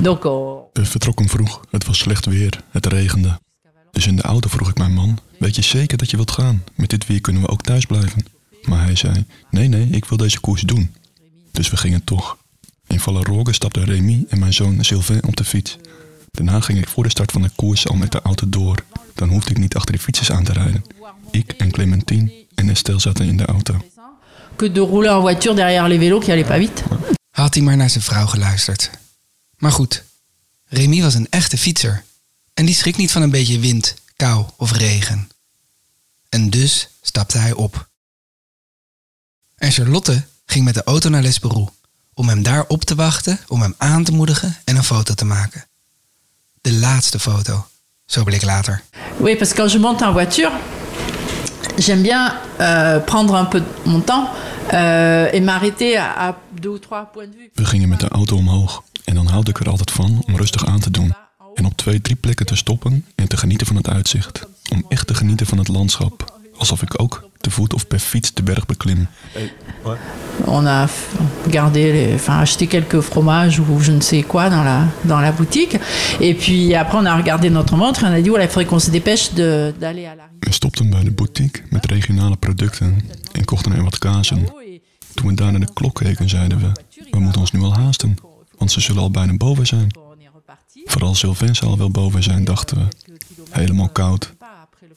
Donc 0.01 0.25
on- 0.25 0.59
We 0.75 0.85
vertrokken 0.85 1.29
vroeg. 1.29 1.61
Het 1.71 1.87
was 1.87 1.99
slecht 1.99 2.27
weer. 2.27 2.61
Het 2.71 2.87
regende. 2.87 3.39
Dus 3.93 4.07
in 4.07 4.17
de 4.17 4.23
auto 4.23 4.49
vroeg 4.49 4.69
ik 4.69 4.79
mijn 4.79 4.93
man: 4.95 5.19
Weet 5.39 5.57
je 5.57 5.63
zeker 5.63 5.99
dat 5.99 6.11
je 6.11 6.17
wilt 6.17 6.31
gaan? 6.31 6.65
Met 6.75 6.91
dit 6.91 7.07
weer 7.07 7.21
kunnen 7.21 7.43
we 7.43 7.49
ook 7.49 7.63
thuis 7.63 7.87
blijven. 7.87 8.25
Maar 8.63 8.85
hij 8.85 8.97
zei: 8.97 9.25
Nee, 9.51 9.69
nee, 9.69 9.89
ik 9.91 10.05
wil 10.05 10.17
deze 10.19 10.41
koers 10.41 10.63
doen. 10.63 10.95
Dus 11.53 11.71
we 11.71 11.77
gingen 11.77 12.05
toch. 12.05 12.37
In 12.87 13.01
Vallerogue 13.01 13.55
stapten 13.55 13.85
Remy 13.85 14.25
en 14.29 14.39
mijn 14.39 14.53
zoon 14.53 14.85
Sylvain 14.85 15.25
op 15.27 15.37
de 15.37 15.45
fiets. 15.45 15.77
Daarna 16.31 16.61
ging 16.61 16.79
ik 16.79 16.89
voor 16.89 17.03
de 17.03 17.11
start 17.11 17.33
van 17.33 17.43
de 17.43 17.51
koers 17.57 17.89
al 17.89 17.97
met 17.97 18.13
de 18.13 18.21
auto 18.23 18.49
door. 18.49 18.77
Dan 19.21 19.29
hoefde 19.29 19.51
ik 19.51 19.59
niet 19.59 19.75
achter 19.75 19.93
de 19.93 20.01
fietsers 20.01 20.31
aan 20.31 20.45
te 20.45 20.53
rijden. 20.53 20.85
Ik 21.31 21.53
en 21.53 21.71
Clementine 21.71 22.47
en 22.55 22.71
Estelle 22.71 23.01
zaten 23.01 23.27
in 23.27 23.37
de 23.37 23.45
auto. 23.45 23.85
que 24.57 24.73
de 24.73 24.81
rouler 24.81 25.13
en 25.13 25.21
voiture 25.21 25.55
derrière 25.55 25.89
les 25.89 25.99
vélos 25.99 26.21
qui 26.21 26.31
allaient 26.31 26.49
pas 26.49 26.59
vite. 26.59 26.83
Had 27.31 27.55
hij 27.55 27.63
maar 27.63 27.77
naar 27.77 27.91
zijn 27.91 28.05
vrouw 28.05 28.27
geluisterd. 28.27 28.91
Maar 29.57 29.73
goed, 29.73 30.05
Remy 30.65 31.03
was 31.03 31.15
een 31.15 31.27
echte 31.31 31.59
fietser. 31.59 32.05
En 32.55 32.67
die 32.67 32.75
schrikt 32.75 32.97
niet 32.97 33.11
van 33.11 33.23
een 33.23 33.31
beetje 33.31 33.59
wind, 33.59 33.95
kou 34.17 34.47
of 34.57 34.73
regen. 34.73 35.31
En 36.29 36.51
dus 36.51 36.89
stapte 37.03 37.39
hij 37.39 37.53
op. 37.53 37.89
En 39.57 39.73
Charlotte 39.73 40.25
ging 40.47 40.65
met 40.65 40.75
de 40.75 40.85
auto 40.85 41.09
naar 41.09 41.23
Les 41.23 41.39
Peroux 41.39 41.73
om 42.15 42.29
hem 42.29 42.43
daar 42.43 42.65
op 42.67 42.85
te 42.85 42.95
wachten, 42.95 43.41
om 43.49 43.61
hem 43.63 43.75
aan 43.79 44.05
te 44.05 44.13
moedigen 44.13 44.57
en 44.65 44.77
een 44.77 44.85
foto 44.85 45.15
te 45.15 45.25
maken. 45.25 45.69
De 46.61 46.73
laatste 46.73 47.19
foto, 47.19 47.67
zo 48.11 48.25
bleek 48.25 48.43
later. 48.43 48.83
Oui, 49.19 49.37
parce 49.37 49.53
que 49.53 49.57
quand 49.57 49.71
je 49.71 49.79
monte 49.79 50.03
en 50.03 50.13
voiture, 50.13 50.51
j'aime 51.79 52.03
bien 52.03 52.35
euh, 52.61 52.99
prendre 53.05 53.35
un 53.35 53.45
peu 53.45 53.63
mon 53.85 54.01
temps 54.01 54.29
euh, 54.73 55.29
et 55.33 55.41
m'arrêter 55.41 55.97
à, 55.97 56.29
à 56.29 56.37
deux 56.61 56.71
ou 56.71 56.79
trois 56.79 57.05
points 57.13 57.27
de 57.27 57.37
vue. 57.37 57.51
We 57.55 57.65
gingen 57.65 57.89
met 57.89 58.01
de 58.01 58.09
auto 58.09 58.37
omhoog. 58.37 58.83
En 59.05 59.15
dan 59.15 59.27
houd 59.27 59.49
ik 59.49 59.61
er 59.61 59.69
altijd 59.69 59.91
van 59.91 60.23
om 60.27 60.37
rustig 60.37 60.67
aan 60.67 60.81
te 60.81 60.91
doen. 60.91 61.15
En 61.55 61.65
op 61.65 61.77
twee, 61.77 62.01
drie 62.01 62.17
plekken 62.17 62.47
te 62.47 62.57
stoppen 62.57 63.05
en 63.15 63.29
te 63.29 63.37
genieten 63.37 63.67
van 63.67 63.77
het 63.77 63.89
uitzicht. 63.89 64.47
Om 64.73 64.85
echt 64.89 65.07
te 65.07 65.15
genieten 65.15 65.47
van 65.47 65.59
het 65.59 65.69
landschap. 65.69 66.39
Alsof 66.57 66.83
ik 66.83 67.01
ook 67.01 67.30
te 67.41 67.51
voet 67.51 67.75
of 67.75 67.87
per 67.87 67.99
fiets 67.99 68.35
de 68.35 68.43
berg 68.43 68.67
beklim. 68.67 69.07
On 70.47 70.67
a 70.67 70.87
gardé, 71.51 71.93
les- 71.93 72.15
enfin 72.15 72.39
acheté 72.41 72.67
quelques 72.67 73.01
fromages 73.01 73.59
ou 73.61 73.81
je 73.81 73.93
ne 73.93 74.01
sais 74.01 74.23
quoi 74.27 74.49
dans 74.51 74.63
la, 74.65 74.87
dans 75.05 75.21
la 75.21 75.33
boutique. 75.33 75.79
Et 76.21 76.35
puis 76.35 76.75
après, 76.75 76.99
on 76.99 77.07
a 77.07 77.17
regardé 77.17 77.49
notre 77.51 77.77
montre 77.77 78.03
et 78.05 78.07
on 78.09 78.13
a 78.13 78.21
dit, 78.21 78.29
voilà, 78.29 78.45
il 78.45 78.51
faudrait 78.51 78.67
qu'on 78.69 78.79
se 78.79 78.91
dépêche 78.91 79.33
de- 79.35 79.73
d'aller 79.81 80.07
à 80.07 80.15
l'arrivée. 80.15 80.29
We 80.47 80.53
stopten 80.53 80.91
bij 80.91 81.05
de 81.05 81.11
boutique 81.11 81.63
met 81.71 81.87
regionale 81.87 82.37
producten 82.37 83.01
en 83.33 83.45
kochten 83.45 83.73
er 83.73 83.83
wat 83.83 83.99
kazen. 83.99 84.47
Toen 85.15 85.27
we 85.29 85.35
daar 85.35 85.51
naar 85.51 85.61
de 85.61 85.73
klok 85.73 85.95
keken, 85.95 86.29
zeiden 86.29 86.59
we: 86.61 86.73
We 87.11 87.19
moeten 87.19 87.41
ons 87.41 87.53
nu 87.53 87.61
al 87.63 87.75
haasten, 87.75 88.17
want 88.59 88.73
ze 88.73 88.81
zullen 88.81 89.03
al 89.03 89.11
bijna 89.11 89.37
boven 89.37 89.67
zijn. 89.67 89.89
Vooral 90.85 91.15
Sylvain 91.15 91.55
zal 91.55 91.69
al 91.69 91.79
wel 91.79 91.91
boven 91.91 92.23
zijn, 92.23 92.45
dachten 92.45 92.77
we. 92.77 92.85
Helemaal 93.51 93.89
koud. 93.89 94.33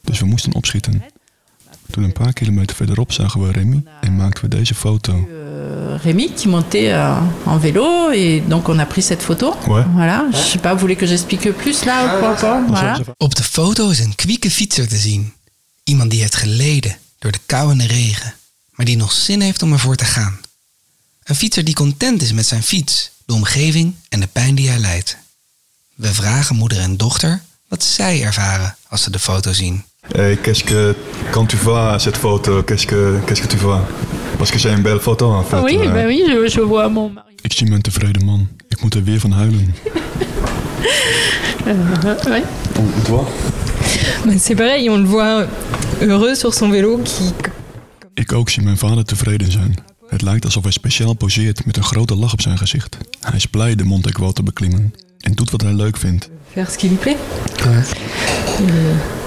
Dus 0.02 0.20
we 0.20 0.26
moesten 0.26 0.56
opschieten. 0.56 1.04
Toen 1.94 2.04
een 2.04 2.14
paar 2.14 2.34
kilometer 2.34 2.76
verderop 2.76 3.12
zagen 3.12 3.42
we 3.42 3.52
Remy 3.52 3.84
en 4.02 4.16
maakten 4.16 4.44
we 4.44 4.56
deze 4.56 4.76
foto. 4.76 5.28
Rémi 6.04 6.34
qui 6.34 6.48
montait 6.48 6.92
euh, 6.92 7.22
en 7.46 7.60
vélo 7.60 8.12
et 8.12 8.44
donc 8.48 8.68
on 8.68 8.80
a 8.80 8.86
pris 8.86 9.06
cette 9.06 9.24
photo. 9.24 9.56
Ouais. 9.68 9.86
Voilà, 9.96 10.28
je 10.32 10.38
sais 10.38 10.62
pas, 10.62 10.72
vous 10.72 10.80
voulez 10.80 10.96
que 10.96 11.08
j'explique 11.08 11.52
plus 11.52 11.84
là 11.84 12.04
ou 12.04 12.20
pas, 12.20 12.40
pas 12.40 12.62
Voilà. 12.68 13.14
Op 13.18 13.36
de 13.36 13.44
foto 13.44 13.90
is 13.90 14.00
een 14.00 14.16
kwieke 14.16 14.52
fietser 14.52 14.88
te 14.88 14.98
zien. 14.98 15.34
Iemand 15.84 16.12
die 16.12 16.22
heeft 16.22 16.36
geleden 16.36 16.98
door 17.20 17.32
de 17.32 17.40
kou 17.46 17.72
en 17.72 17.78
de 17.78 17.88
regen. 17.88 18.34
maar 18.72 18.86
die 18.86 18.98
nog 18.98 19.12
zin 19.12 19.42
heeft 19.42 19.62
om 19.62 19.72
ervoor 19.72 19.96
te 19.96 20.06
gaan. 20.06 20.40
Een 21.24 21.36
fietser 21.36 21.64
die 21.64 21.76
content 21.76 22.22
is 22.22 22.32
met 22.32 22.46
zijn 22.46 22.64
fiets, 22.64 23.12
de 23.26 23.34
omgeving 23.34 23.96
en 24.10 24.20
de 24.20 24.28
pijn 24.28 24.56
die 24.56 24.70
hij 24.70 24.80
leidt. 24.80 25.18
We 25.96 26.14
vragen 26.14 26.56
moeder 26.56 26.80
en 26.80 26.98
dochter 26.98 27.42
wat 27.68 27.84
zij 27.84 28.24
ervaren 28.24 28.76
als 28.88 29.04
ze 29.04 29.10
de 29.10 29.20
foto 29.20 29.54
zien. 29.54 29.84
Et 30.12 30.38
qu'est-ce 30.44 30.64
que, 30.64 30.94
quand 31.32 31.48
tu 31.50 31.56
vois 31.58 31.98
cette 32.00 32.18
photo, 32.18 32.62
qu'est-ce 32.64 32.86
que, 32.86 33.20
qu'est-ce 33.26 33.42
que 33.42 33.48
tu 33.48 33.58
vois 33.58 33.82
Parce 34.38 34.52
que 34.52 34.60
c'est 34.60 34.72
une 34.74 34.82
belle 34.84 35.00
photo 35.00 35.26
en 35.32 35.44
fait. 35.44 35.62
Oui, 35.64 35.78
Euh, 35.82 35.94
ben 35.94 36.08
oui, 36.08 36.22
je, 36.28 36.50
je 36.50 36.62
vois 36.62 36.90
mon 36.90 37.10
mari. 37.14 37.36
Ik 37.42 37.54
zie 37.54 37.68
mijn 37.70 37.82
tevreden 37.82 38.26
man. 38.26 38.48
Ik 38.70 38.82
moet 38.82 38.94
er 38.96 39.04
weer 39.04 39.20
van 39.20 39.32
huilen. 39.32 39.76
Euh, 41.68 41.74
ouais. 42.32 42.44
Toi 43.06 43.26
Mais 44.26 44.38
c'est 44.46 44.56
pareil, 44.56 44.90
on 44.90 44.98
le 44.98 45.06
voit 45.08 45.48
heureux 46.00 46.36
sur 46.40 46.54
son 46.54 46.70
vélo 46.72 46.98
qui 47.04 47.24
Ik 48.14 48.34
ook 48.34 48.50
zie 48.50 48.64
mijn 48.64 48.78
vader 48.78 49.04
tevreden 49.06 49.52
zijn. 49.52 49.76
Het 50.08 50.22
lijkt 50.22 50.46
alsof 50.46 50.64
hij 50.64 50.72
speciaal 50.72 51.14
poseert 51.14 51.66
met 51.66 51.78
een 51.78 51.84
grote 51.84 52.16
lach 52.16 52.34
op 52.34 52.42
zijn 52.42 52.58
gezicht. 52.58 52.98
Hij 53.20 53.36
is 53.36 53.46
blij 53.46 53.76
de 53.76 53.84
Monte 53.84 54.12
Quo 54.12 54.32
te 54.32 54.44
beklimmen 54.44 54.94
en 55.20 55.32
doet 55.34 55.52
wat 55.52 55.62
hij 55.62 55.74
leuk 55.74 55.98
vindt. 55.98 56.30
faire 56.54 56.72
ce 56.72 56.78
qui 56.78 56.88
lui 56.88 56.98
plaît. 56.98 57.18
Euh, 57.66 57.78
et 57.78 58.60
on 58.60 59.23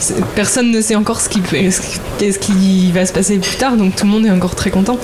sait- 0.00 0.14
personne 0.34 0.70
ne 0.70 0.80
sait 0.80 0.94
encore 0.96 1.20
ce 1.20 1.28
qui, 1.28 1.40
ce 1.42 2.38
va 2.92 3.04
se 3.06 3.12
passer 3.12 3.38
plus 3.38 3.56
tard, 3.56 3.76
donc 3.76 3.94
tout 3.96 4.04
le 4.06 4.10
monde 4.10 4.26
est 4.26 4.30
encore 4.30 4.54
très 4.54 4.70
content. 4.70 4.98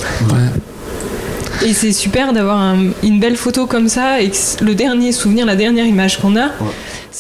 Et 1.65 1.75
c'est 1.75 1.93
super 1.93 2.33
d'avoir 2.33 2.59
un- 2.59 2.91
une 3.03 3.21
belle 3.21 3.37
photo 3.37 3.67
comme 3.67 3.89
ça 3.89 4.21
et 4.21 4.31
que 4.31 4.65
le 4.65 4.75
dernier 4.75 5.13
souvenir, 5.13 5.47
la 5.47 5.57
dernière 5.57 5.87
image 5.87 6.19
qu'on 6.21 6.37
a, 6.37 6.51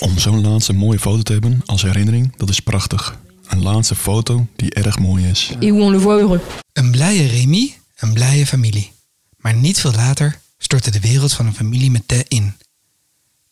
Om 0.00 0.19
zo'n 0.19 0.42
laatste 0.42 0.73
mooie 0.73 0.99
foto 0.99 1.23
te 1.23 1.33
hebben 1.33 1.62
als 1.66 1.83
herinnering, 1.83 2.33
dat 2.37 2.49
is 2.49 2.61
prachtig. 2.61 3.14
Een 3.49 3.62
laatste 3.62 3.95
foto 3.95 4.47
die 4.57 4.71
erg 4.75 4.99
mooi 4.99 5.25
is. 5.31 5.50
et 5.61 5.71
où 5.71 5.81
on 5.83 5.90
le 5.90 5.99
voit 5.99 6.19
heureux. 6.19 6.40
Een 6.73 6.90
blije 6.90 7.26
Remy, 7.26 7.75
een 7.99 8.12
blije 8.12 8.47
familie. 8.47 8.90
Maar 9.37 9.54
niet 9.54 9.81
veel 9.81 9.92
later 9.92 10.38
stortte 10.59 10.90
de 10.90 11.00
wereld 11.00 11.33
van 11.33 11.47
een 11.47 11.54
familie 11.54 11.90
met 11.90 12.02
Té 12.07 12.23
in. 12.28 12.52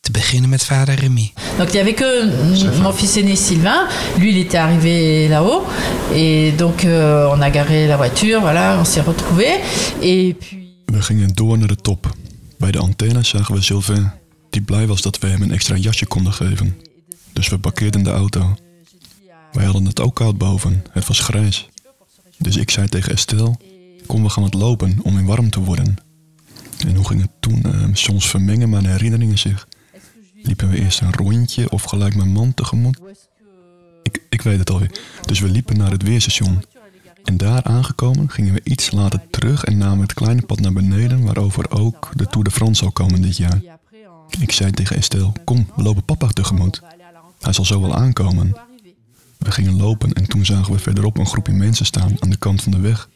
Te 0.01 0.11
beginnen 0.11 0.49
met 0.51 0.65
vader 0.65 0.95
Remy. 1.01 1.33
Donc 1.59 1.69
il 1.69 1.75
y 1.75 1.79
avait 1.79 1.95
que 1.95 2.83
mon 2.83 2.93
fils 2.93 3.17
aîné 3.17 3.37
Sylvain, 3.37 3.87
lui 4.19 4.31
il 4.31 4.39
était 4.39 4.59
arrivé 4.59 5.29
là-haut 5.29 5.67
et 6.15 6.53
donc 6.57 6.85
euh, 6.85 7.35
on 7.37 7.41
a 7.43 7.51
garé 7.51 7.87
la 7.87 7.97
voiture, 7.97 8.41
voilà, 8.41 8.79
on 8.81 8.85
s'est 8.85 9.03
retrouvés 9.03 9.61
et 10.01 10.35
puis 10.35 10.59
We 10.93 11.03
gingen 11.03 11.35
door 11.35 11.59
naar 11.59 11.69
de 11.69 11.77
top. 11.77 12.15
Bij 12.59 12.71
de 12.71 12.79
antenne 12.79 13.23
zagen 13.23 13.55
we 13.55 13.63
Sylvain, 13.63 14.13
die 14.51 14.63
blij 14.63 14.87
was 14.87 15.03
dat 15.03 15.19
we 15.19 15.27
hem 15.27 15.43
een 15.43 15.53
extra 15.53 15.77
jasje 15.77 16.07
konden 16.07 16.33
geven. 16.33 16.77
Dus 17.33 17.49
we 17.49 17.59
parkeerden 17.59 18.03
de 18.03 18.11
auto. 18.11 18.55
Wij 19.53 19.65
hadden 19.65 19.85
het 19.85 20.01
ook 20.01 20.15
koud 20.15 20.39
boven, 20.39 20.85
het 20.91 21.07
was 21.07 21.19
grijs. 21.19 21.69
Dus 22.39 22.57
ik 22.57 22.71
zei 22.71 22.89
tegen 22.89 23.13
Estelle, 23.13 23.57
kom 24.07 24.23
we 24.23 24.29
gaan 24.29 24.43
wat 24.43 24.55
lopen 24.55 24.99
om 25.03 25.15
weer 25.15 25.25
warm 25.25 25.51
te 25.51 25.61
worden. 25.61 25.97
En 26.87 26.95
hoe 26.95 27.07
ging 27.07 27.21
het 27.21 27.31
toen? 27.41 27.63
Eh, 27.63 27.85
soms 27.93 28.29
vermengen 28.29 28.71
mijn 28.71 28.87
herinneringen 28.87 29.39
zich. 29.39 29.69
Liepen 30.43 30.69
we 30.69 30.79
eerst 30.79 31.01
een 31.01 31.13
rondje 31.13 31.71
of 31.71 31.83
gelijk 31.83 32.15
mijn 32.15 32.33
man 32.33 32.55
tegemoet? 32.55 32.99
Ik, 34.03 34.23
ik 34.29 34.43
weet 34.43 34.59
het 34.59 34.71
alweer. 34.71 35.01
Dus 35.27 35.41
we 35.41 35.49
liepen 35.49 35.77
naar 35.77 35.91
het 35.91 36.03
weerstation. 36.03 36.63
En 37.25 37.37
daar 37.37 37.63
aangekomen 37.63 38.31
gingen 38.31 38.55
we 38.55 38.61
iets 38.65 38.91
later 38.91 39.21
terug 39.31 39.65
en 39.65 39.79
namen 39.79 40.01
het 40.01 40.15
kleine 40.15 40.43
pad 40.43 40.61
naar 40.61 40.73
beneden, 40.73 41.25
waarover 41.25 41.71
ook 41.71 42.11
de 42.15 42.27
Tour 42.27 42.45
de 42.45 42.51
France 42.51 42.83
zal 42.83 42.93
komen 42.93 43.23
dit 43.23 43.37
jaar. 43.37 43.61
Ik 44.41 44.53
zei 44.53 44.71
tegen 44.71 44.97
Estelle, 44.97 45.33
kom, 45.45 45.67
we 45.77 45.83
lopen 45.83 46.05
papa 46.05 46.27
tegemoet. 46.27 46.83
Hij 47.41 47.53
zal 47.53 47.65
zo 47.65 47.81
wel 47.81 47.95
aankomen. 47.95 48.57
We 49.39 49.51
gingen 49.51 49.77
lopen 49.77 50.13
en 50.13 50.29
toen 50.29 50.45
zagen 50.45 50.73
we 50.73 50.79
verderop 50.79 51.19
een 51.19 51.27
groepje 51.27 51.53
mensen 51.53 51.87
staan 51.87 52.17
aan 52.19 52.31
de 52.31 52.37
kant 52.37 52.63
van 52.63 52.73
de 52.73 52.81
weg. 52.81 53.09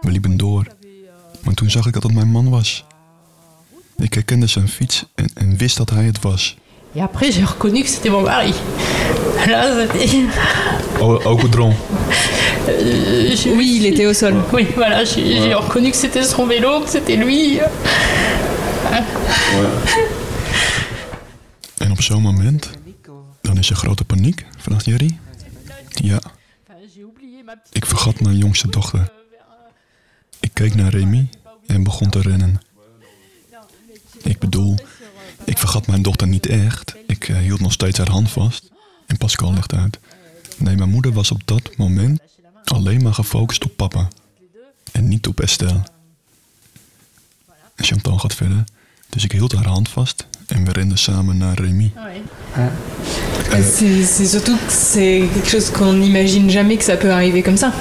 We 0.00 0.10
liepen 0.10 0.36
door. 0.36 0.66
Maar 1.44 1.54
toen 1.54 1.70
zag 1.70 1.86
ik 1.86 1.92
dat 1.92 2.02
het 2.02 2.14
mijn 2.14 2.30
man 2.30 2.48
was. 2.48 2.84
Ik 3.96 4.14
herkende 4.14 4.46
zijn 4.46 4.68
fiets 4.68 5.04
en, 5.14 5.30
en 5.34 5.56
wist 5.56 5.76
dat 5.76 5.90
hij 5.90 6.04
het 6.04 6.20
was. 6.20 6.56
et 6.96 7.00
après 7.02 7.32
j'ai 7.32 7.44
reconnu 7.44 7.82
que 7.82 7.88
c'était 7.88 8.10
mon 8.10 8.22
mari. 8.22 8.52
Là, 9.50 9.62
c'était- 9.76 10.24
Au, 11.00 11.20
au 11.24 11.36
goudron. 11.38 11.74
euh, 12.68 13.56
Oui, 13.56 13.76
il 13.76 13.84
était 13.86 14.06
au 14.06 14.12
sol. 14.14 14.34
Oui, 14.52 14.66
voilà, 14.74 15.04
j'ai 15.04 15.24
j'ai 15.42 15.54
reconnu 15.54 15.90
que 15.90 15.96
c'était 15.96 16.22
son 16.24 16.46
vélo, 16.46 16.80
que 16.82 16.88
c'était 16.90 17.16
lui. 17.16 17.60
En 21.78 21.90
op 21.90 22.00
zo'n 22.02 22.22
moment, 22.22 22.70
dan 23.42 23.58
is 23.58 23.70
er 23.70 23.76
grote 23.76 24.04
paniek, 24.04 24.46
vraagt 24.58 24.84
Jerry. 24.84 25.18
Ja, 25.94 26.20
ik 27.72 27.86
vergat 27.86 28.20
mijn 28.20 28.36
jongste 28.36 28.68
dochter. 28.70 29.12
Ik 30.40 30.50
keek 30.52 30.74
naar 30.74 30.90
Remy 30.90 31.28
en 31.66 31.82
begon 31.82 32.10
te 32.10 32.20
rennen. 32.20 32.60
Ik 34.24 34.38
bedoel, 34.38 34.78
ik 35.44 35.58
vergat 35.58 35.86
mijn 35.86 36.02
dochter 36.02 36.28
niet 36.28 36.46
echt. 36.46 36.94
Ik 37.06 37.28
eh, 37.28 37.36
hield 37.36 37.60
nog 37.60 37.72
steeds 37.72 37.98
haar 37.98 38.10
hand 38.10 38.30
vast. 38.30 38.70
En 39.06 39.16
Pascal 39.16 39.52
legt 39.54 39.72
uit. 39.72 39.98
Nee, 40.56 40.76
mijn 40.76 40.90
moeder 40.90 41.12
was 41.12 41.30
op 41.30 41.40
dat 41.44 41.76
moment 41.76 42.20
alleen 42.64 43.02
maar 43.02 43.14
gefocust 43.14 43.64
op 43.64 43.76
papa. 43.76 44.08
En 44.92 45.08
niet 45.08 45.26
op 45.26 45.40
Estelle. 45.40 45.82
En 47.74 47.84
Chantal 47.84 48.18
gaat 48.18 48.34
verder. 48.34 48.64
Dus 49.08 49.24
ik 49.24 49.32
hield 49.32 49.52
haar 49.52 49.66
hand 49.66 49.88
vast 49.88 50.26
en 50.46 50.64
we 50.64 50.72
renden 50.72 50.98
samen 50.98 51.36
naar 51.36 51.58
Remy. 51.60 51.92
C'est 53.50 54.04
c'est 54.04 54.26
surtout 54.28 54.56
que 54.66 54.72
c'est 54.72 55.28
quelque 55.32 55.48
chose 55.48 55.70
qu'on 55.70 55.92
n'imagine 55.92 56.50
jamais 56.50 56.76
que 56.76 56.84
ça 56.84 56.96
peut 56.96 57.12
arriver 57.12 57.42
comme 57.42 57.56
ça. 57.56 57.72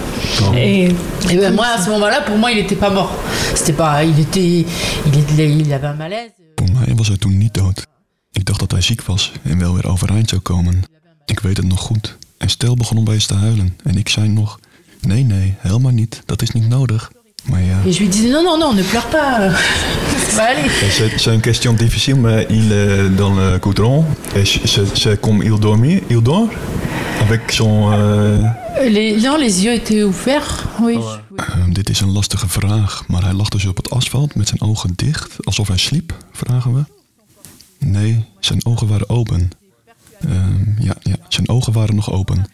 Et 0.55 0.83
Et 1.29 1.37
ben 1.37 1.53
moi 1.53 1.65
à 1.77 1.81
ce 1.83 1.89
moment-là, 1.89 2.21
pour 2.21 2.37
moi 2.37 2.51
il 2.51 2.57
était 2.57 2.75
pas 2.79 2.89
mort. 2.93 3.11
C'était 3.55 3.73
pas, 3.75 4.03
il 4.03 4.19
était, 4.19 4.65
il, 5.05 5.17
était- 5.19 5.49
il 5.49 5.73
avait 5.73 5.87
un 5.87 5.95
malaise. 5.97 6.31
Voor 6.55 6.71
mij 6.71 6.95
was 6.95 7.07
hij 7.07 7.17
toen 7.17 7.37
niet 7.37 7.53
dood. 7.53 7.87
Ik 8.31 8.45
dacht 8.45 8.59
dat 8.59 8.71
hij 8.71 8.81
ziek 8.81 9.01
was 9.01 9.31
en 9.43 9.57
wel 9.59 9.73
weer 9.73 9.87
overeind 9.87 10.29
zou 10.29 10.41
komen. 10.41 10.83
Ik 11.25 11.39
weet 11.39 11.57
het 11.57 11.67
nog 11.67 11.79
goed. 11.79 12.17
En 12.37 12.49
Stel 12.49 12.75
begon 12.75 12.97
opeens 12.97 13.25
te 13.25 13.33
huilen. 13.33 13.77
En 13.83 13.97
ik 13.97 14.09
zei 14.09 14.27
nog: 14.29 14.59
Nee, 15.01 15.23
nee, 15.23 15.53
helemaal 15.57 15.91
niet. 15.91 16.21
Dat 16.25 16.41
is 16.41 16.51
niet 16.51 16.67
nodig. 16.69 17.11
Maar 17.43 17.61
ja, 17.63 17.81
Et 17.85 17.93
je 17.93 17.99
lui 17.99 18.09
disais 18.09 18.29
non 18.31 18.43
non 18.43 18.57
non, 18.57 18.73
ne 18.73 18.83
pleure 18.83 19.07
pas. 19.09 19.51
C'est 21.17 21.33
une 21.33 21.41
question 21.41 21.73
difficile, 21.75 22.15
mais 22.15 22.47
il 22.49 22.71
est 22.71 23.09
dans 23.15 23.35
le 23.35 23.57
goudron. 23.59 24.05
Et 24.35 24.45
c'est 24.95 25.19
comme 25.21 25.41
il 25.43 25.59
dormait, 25.59 26.03
il 26.09 26.21
dort 26.21 26.49
avec 27.21 27.51
son. 27.51 27.91
euh, 27.91 28.39
Les, 28.89 29.21
non, 29.21 29.37
les 29.37 29.63
yeux 29.63 29.73
étaient 29.73 30.03
ouverts. 30.03 30.63
Oui. 30.81 30.97
eh, 31.37 31.43
dit 31.69 31.89
is 31.89 31.99
een 32.01 32.11
lastige 32.11 32.47
vraag. 32.47 33.03
Maar 33.07 33.23
hij 33.23 33.33
lag 33.33 33.49
dus 33.49 33.65
op 33.65 33.77
het 33.77 33.89
asfalt 33.89 34.35
met 34.35 34.47
zijn 34.47 34.61
ogen 34.61 34.93
dicht, 34.95 35.35
alsof 35.45 35.67
hij 35.67 35.77
sliep, 35.77 36.13
vragen 36.31 36.73
we. 36.73 36.83
Nee, 37.79 38.25
zijn 38.39 38.65
ogen 38.65 38.87
waren 38.87 39.09
open. 39.09 39.49
Ehm, 40.21 40.83
ja, 40.83 40.95
ja, 41.01 41.15
zijn 41.27 41.49
ogen 41.49 41.73
waren 41.73 41.95
nog 41.95 42.11
open. 42.11 42.45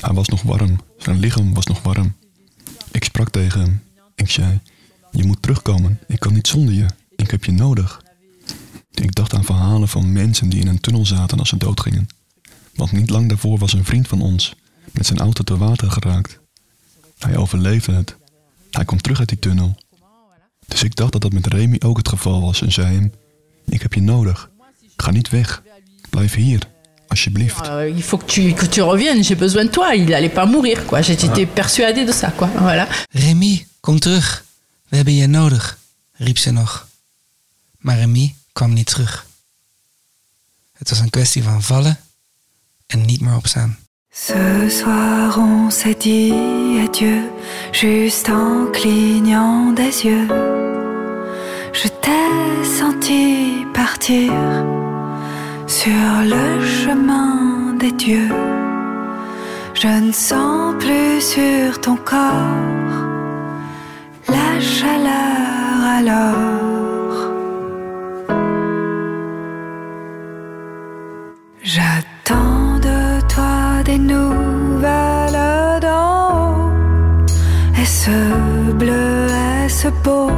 Hij 0.00 0.14
was 0.14 0.28
nog 0.28 0.42
warm. 0.42 0.80
Zijn 0.98 1.18
lichaam 1.18 1.54
was 1.54 1.66
nog 1.66 1.82
warm. 1.82 2.12
Ik 2.92 3.04
sprak 3.04 3.30
tegen 3.30 3.60
hem. 3.60 3.82
Ik 4.14 4.30
zei: 4.30 4.60
Je 5.10 5.24
moet 5.24 5.42
terugkomen. 5.42 6.00
Ik 6.06 6.20
kan 6.20 6.32
niet 6.32 6.46
zonder 6.46 6.74
je. 6.74 6.86
Ik 7.16 7.30
heb 7.30 7.44
je 7.44 7.52
nodig. 7.52 8.02
Ik 8.90 9.14
dacht 9.14 9.34
aan 9.34 9.44
verhalen 9.44 9.88
van 9.88 10.12
mensen 10.12 10.48
die 10.48 10.60
in 10.60 10.68
een 10.68 10.80
tunnel 10.80 11.06
zaten 11.06 11.38
als 11.38 11.48
ze 11.48 11.56
doodgingen. 11.56 12.06
Want 12.74 12.92
niet 12.92 13.10
lang 13.10 13.28
daarvoor 13.28 13.58
was 13.58 13.72
een 13.72 13.84
vriend 13.84 14.08
van 14.08 14.20
ons 14.20 14.54
met 14.92 15.06
zijn 15.06 15.18
auto 15.18 15.44
te 15.44 15.56
water 15.56 15.90
geraakt. 15.90 16.38
Hij 17.18 17.36
overleefde 17.36 17.92
het. 17.92 18.16
Hij 18.70 18.84
kwam 18.84 19.00
terug 19.00 19.18
uit 19.18 19.28
die 19.28 19.38
tunnel. 19.38 19.76
Dus 20.66 20.82
ik 20.82 20.96
dacht 20.96 21.12
dat 21.12 21.20
dat 21.20 21.32
met 21.32 21.46
Remy 21.46 21.76
ook 21.84 21.96
het 21.96 22.08
geval 22.08 22.40
was 22.40 22.62
en 22.62 22.72
zei 22.72 22.94
hem: 22.94 23.12
Ik 23.68 23.82
heb 23.82 23.92
je 23.92 24.02
nodig. 24.02 24.50
Ga 24.96 25.10
niet 25.10 25.28
weg. 25.30 25.62
Blijf 26.10 26.34
hier, 26.34 26.60
alsjeblieft. 27.08 27.66
Euh, 27.66 27.96
il 27.96 28.02
faut 28.02 28.24
que 28.24 28.32
tu, 28.32 28.52
que 28.52 28.68
tu 28.68 28.82
reviennes, 28.82 29.26
j'ai 29.26 29.38
besoin 29.38 29.64
de 29.64 29.70
toi. 29.70 29.94
Il 29.94 30.14
allait 30.14 30.34
pas 30.34 30.46
mourir, 30.46 30.86
quoi. 30.86 31.02
J'étais 31.02 31.46
persuadée 31.46 32.04
de 32.04 32.12
ça, 32.12 32.30
quoi. 32.36 32.48
Voilà. 32.58 32.86
Remy, 33.12 33.66
kom 33.84 33.98
terug. 33.98 34.44
We 34.88 34.96
hebben 34.96 35.14
je 35.14 35.26
nodig, 35.26 35.78
riep 36.12 36.38
ze 36.38 36.50
nog. 36.50 36.86
Maar 37.78 37.96
Remy 37.96 38.34
kwam 38.52 38.72
niet 38.72 38.86
terug. 38.86 39.26
Het 40.72 40.88
was 40.88 40.98
een 40.98 41.10
kwestie 41.10 41.42
van 41.42 41.62
vallen 41.62 41.98
en 42.86 43.04
niet 43.04 43.20
meer 43.20 43.36
opstaan. 43.36 43.78
Ce 44.10 44.66
soir 44.68 45.38
on 45.38 45.70
s'est 45.70 46.00
dit 46.02 46.32
adieu, 46.88 47.30
juste 47.72 48.30
en 48.30 48.68
clignant 48.72 49.76
des 49.76 50.02
yeux. 50.02 50.28
Je 51.72 51.88
t'ai 52.00 52.64
senti 52.78 53.66
partir 53.72 54.32
sur 55.66 56.22
le 56.22 56.66
chemin 56.66 57.76
des 57.78 57.96
dieux. 57.96 58.32
Je 59.72 59.88
ne 59.88 60.12
sens 60.12 60.74
plus 60.78 61.20
sur 61.32 61.80
ton 61.80 61.96
corps 61.96 63.03
chaleur 64.60 65.84
alors. 65.98 66.34
J'attends 71.62 72.78
de 72.78 73.20
toi 73.32 73.82
des 73.84 73.98
nouvelles 73.98 75.80
d'en 75.80 76.58
haut. 76.58 76.72
Et 77.80 77.84
ce 77.84 78.72
bleu 78.72 79.26
est-ce 79.64 79.88
beau? 80.04 80.30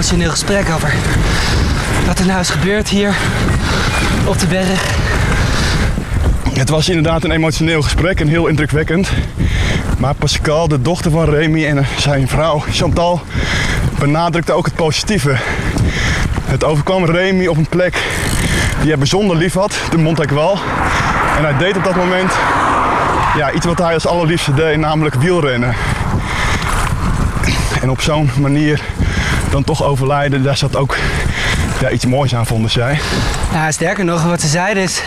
Emotioneel 0.00 0.30
gesprek 0.30 0.70
over 0.74 0.92
wat 2.06 2.18
er 2.18 2.26
nou 2.26 2.40
is 2.40 2.50
gebeurd 2.50 2.88
hier 2.88 3.16
op 4.24 4.38
de 4.38 4.46
berg. 4.46 4.96
Het 6.52 6.68
was 6.68 6.88
inderdaad 6.88 7.24
een 7.24 7.30
emotioneel 7.30 7.82
gesprek 7.82 8.20
en 8.20 8.28
heel 8.28 8.46
indrukwekkend. 8.46 9.08
Maar 9.98 10.14
Pascal, 10.14 10.68
de 10.68 10.82
dochter 10.82 11.10
van 11.10 11.24
Remy 11.24 11.66
en 11.66 11.86
zijn 11.98 12.28
vrouw 12.28 12.62
Chantal, 12.70 13.20
benadrukte 13.98 14.52
ook 14.52 14.64
het 14.64 14.74
positieve. 14.74 15.36
Het 16.44 16.64
overkwam 16.64 17.04
Remy 17.04 17.46
op 17.46 17.56
een 17.56 17.68
plek 17.68 18.02
die 18.80 18.88
hij 18.88 18.98
bijzonder 18.98 19.36
lief 19.36 19.54
had, 19.54 19.74
de 19.90 19.98
Montagual. 19.98 20.58
En 21.36 21.44
hij 21.44 21.56
deed 21.58 21.76
op 21.76 21.84
dat 21.84 21.96
moment 21.96 22.32
ja, 23.36 23.52
iets 23.52 23.66
wat 23.66 23.78
hij 23.78 23.94
als 23.94 24.06
allerliefste 24.06 24.54
deed, 24.54 24.76
namelijk 24.76 25.14
wielrennen. 25.14 25.74
En 27.80 27.90
op 27.90 28.00
zo'n 28.00 28.30
manier 28.38 28.82
dan 29.50 29.64
toch 29.64 29.82
overlijden, 29.82 30.42
daar 30.42 30.56
zat 30.56 30.76
ook 30.76 30.96
ja, 31.80 31.90
iets 31.90 32.06
moois 32.06 32.34
aan, 32.34 32.46
vonden 32.46 32.70
zij. 32.70 33.00
Ja, 33.52 33.70
sterker 33.70 34.04
nog, 34.04 34.22
wat 34.22 34.40
ze 34.40 34.48
zeiden 34.48 34.82
is... 34.82 35.02